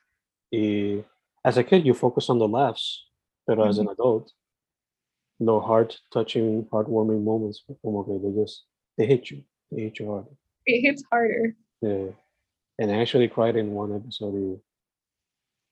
y 0.51 1.05
as 1.43 1.57
a 1.57 1.63
kid 1.63 1.86
you 1.86 1.93
focus 1.93 2.30
on 2.30 2.39
the 2.39 2.47
laughs, 2.47 3.07
pero 3.45 3.63
mm 3.63 3.65
-hmm. 3.65 3.70
as 3.70 3.80
an 3.80 3.88
adult, 3.89 4.34
no 5.39 5.59
heart 5.59 6.01
touching, 6.09 6.67
heartwarming 6.72 7.24
moments, 7.24 7.63
como 7.82 8.03
que 8.03 8.20
they 8.20 8.32
just, 8.32 8.67
they 8.97 9.07
hit 9.07 9.30
you, 9.32 9.43
they 9.72 9.84
hit 9.84 9.99
you 9.99 10.11
hard. 10.11 10.28
It 10.65 10.82
hits 10.82 11.03
harder. 11.11 11.55
Yeah. 11.82 12.13
And 12.78 12.91
I 12.91 13.01
actually 13.01 13.30
cried 13.30 13.55
in 13.55 13.76
one 13.76 13.95
episode. 13.95 14.61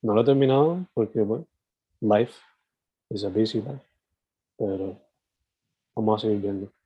No 0.04 0.14
lo 0.14 0.22
he 0.22 0.26
terminado 0.26 0.88
porque, 0.94 1.24
bueno, 1.24 1.48
life 2.02 2.40
is 3.10 3.24
a 3.24 3.30
busy 3.30 3.62
life. 3.62 3.86
Pero 4.58 5.00
vamos 5.96 6.24
a 6.24 6.28
seguir 6.28 6.42
viendo. 6.42 6.77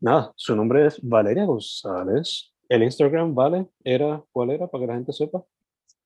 Nada, 0.00 0.32
su 0.36 0.54
nombre 0.54 0.86
es 0.86 1.00
Valeria 1.02 1.44
González. 1.44 2.52
El 2.68 2.82
Instagram, 2.82 3.34
¿vale? 3.34 3.66
Era, 3.82 4.22
¿Cuál 4.30 4.50
era 4.50 4.66
para 4.66 4.82
que 4.82 4.86
la 4.88 4.94
gente 4.94 5.12
sepa? 5.12 5.42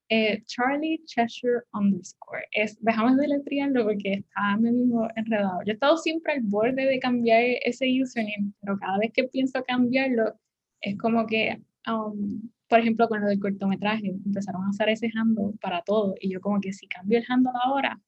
Eh, 0.09 0.43
Charlie 0.47 1.03
Cheshire 1.07 1.62
underscore. 1.72 2.45
Es, 2.53 2.76
déjame 2.82 3.16
deletrearlo 3.16 3.84
porque 3.84 4.12
está 4.12 4.57
me 4.59 4.70
mismo 4.72 5.09
enredado. 5.16 5.61
Yo 5.64 5.70
he 5.70 5.74
estado 5.74 5.97
siempre 5.97 6.34
al 6.34 6.41
borde 6.43 6.84
de 6.84 6.99
cambiar 6.99 7.43
ese 7.64 7.86
username, 7.86 8.53
pero 8.61 8.78
cada 8.78 8.99
vez 8.99 9.12
que 9.12 9.24
pienso 9.24 9.62
cambiarlo, 9.64 10.34
es 10.80 10.97
como 10.99 11.26
que, 11.26 11.61
um, 11.86 12.49
por 12.68 12.80
ejemplo, 12.80 13.09
con 13.09 13.20
lo 13.20 13.28
del 13.28 13.41
cortometraje, 13.41 14.09
empezaron 14.09 14.64
a 14.64 14.70
usar 14.70 14.88
ese 14.88 15.11
handle 15.14 15.57
para 15.61 15.82
todo. 15.82 16.14
Y 16.20 16.30
yo 16.30 16.41
como 16.41 16.61
que 16.61 16.72
si 16.72 16.86
cambio 16.86 17.18
el 17.18 17.24
handle 17.28 17.53
ahora, 17.64 18.01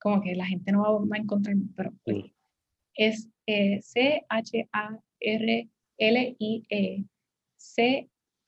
como 0.00 0.20
que 0.20 0.34
la 0.34 0.46
gente 0.46 0.72
no 0.72 0.82
va, 0.82 1.16
a 1.16 1.18
encontrar, 1.18 1.56
pero 1.76 1.92
pues, 2.04 2.24
es 2.94 3.28
eh, 3.46 3.80
C-H-A 3.82 5.00
R-L-I-E 5.20 7.04
C-H-E-S-H-I-R-E 7.60 8.42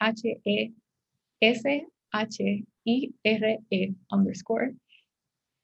underscore. 4.11 4.75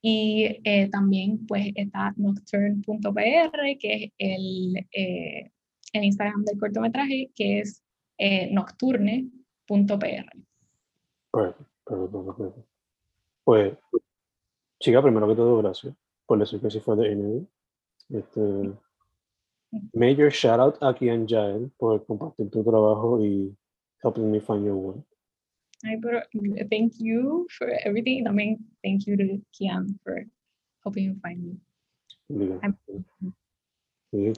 Y 0.01 0.61
eh, 0.63 0.89
también 0.89 1.45
pues 1.45 1.73
está 1.75 2.13
nocturne.pr, 2.15 3.77
que 3.79 3.93
es 3.93 4.11
el, 4.17 4.87
eh, 4.93 5.51
el 5.91 6.03
Instagram 6.03 6.45
del 6.45 6.57
cortometraje, 6.57 7.31
que 7.35 7.59
es 7.59 7.83
eh, 8.17 8.49
nocturne.pr. 8.51 10.29
Perfecto. 11.31 12.65
Pues, 13.43 13.73
chica, 14.79 15.01
primero 15.01 15.27
que 15.27 15.35
todo, 15.35 15.57
gracias 15.57 15.93
por 16.25 16.37
decir 16.37 16.61
que 16.61 16.69
sí 16.69 16.79
fue 16.79 16.95
de 16.95 17.11
interview. 17.11 17.47
Este, 18.09 18.71
major 19.93 20.29
shout 20.31 20.59
out 20.59 20.77
a 20.81 20.93
Kian 20.93 21.25
Jael 21.27 21.71
por 21.77 22.05
compartir 22.05 22.49
tu 22.51 22.63
trabajo 22.63 23.19
y 23.23 23.55
helping 24.03 24.31
me 24.31 24.39
find 24.39 24.65
your 24.65 24.75
work. 24.75 25.05
Ay, 25.83 25.97
pero 26.01 26.21
thank 26.69 26.93
you 26.99 27.47
for 27.57 27.69
everything. 27.85 28.23
También 28.25 28.57
thank 28.83 29.05
you 29.05 29.15
to 29.15 29.41
Kian 29.53 29.97
for 30.03 30.25
helping 30.83 31.05
you 31.05 31.15
find 31.21 31.41
me. 31.43 32.59
I'm- 32.61 32.77
Sí. 34.11 34.33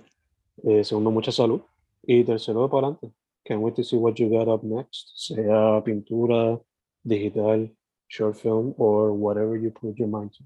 Eh, 0.63 0.84
segundo, 0.84 1.11
mucha 1.11 1.32
salud. 1.32 1.61
Y 2.05 2.23
tercero, 2.23 2.69
para 2.69 2.88
adelante. 2.88 3.11
Can't 3.45 3.61
wait 3.61 3.75
to 3.75 3.84
see 3.84 3.97
what 3.97 4.15
you 4.19 4.29
got 4.29 4.47
up 4.47 4.63
next. 4.63 5.11
Sea 5.15 5.82
pintura, 5.84 6.61
digital, 7.03 7.69
short 8.07 8.36
film, 8.36 8.73
or 8.77 9.11
whatever 9.13 9.55
you 9.57 9.71
put 9.71 9.95
your 9.97 10.07
mind 10.09 10.32
to. 10.34 10.43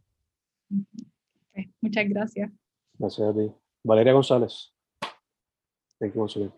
Pues, 1.53 1.67
muchas 1.81 2.07
gracias. 2.07 2.51
Gracias 2.99 3.27
a 3.27 3.33
ti. 3.33 3.51
Valeria 3.83 4.13
González. 4.13 4.73
Thank 5.99 6.15
you 6.15 6.21
once 6.21 6.35
again. 6.35 6.53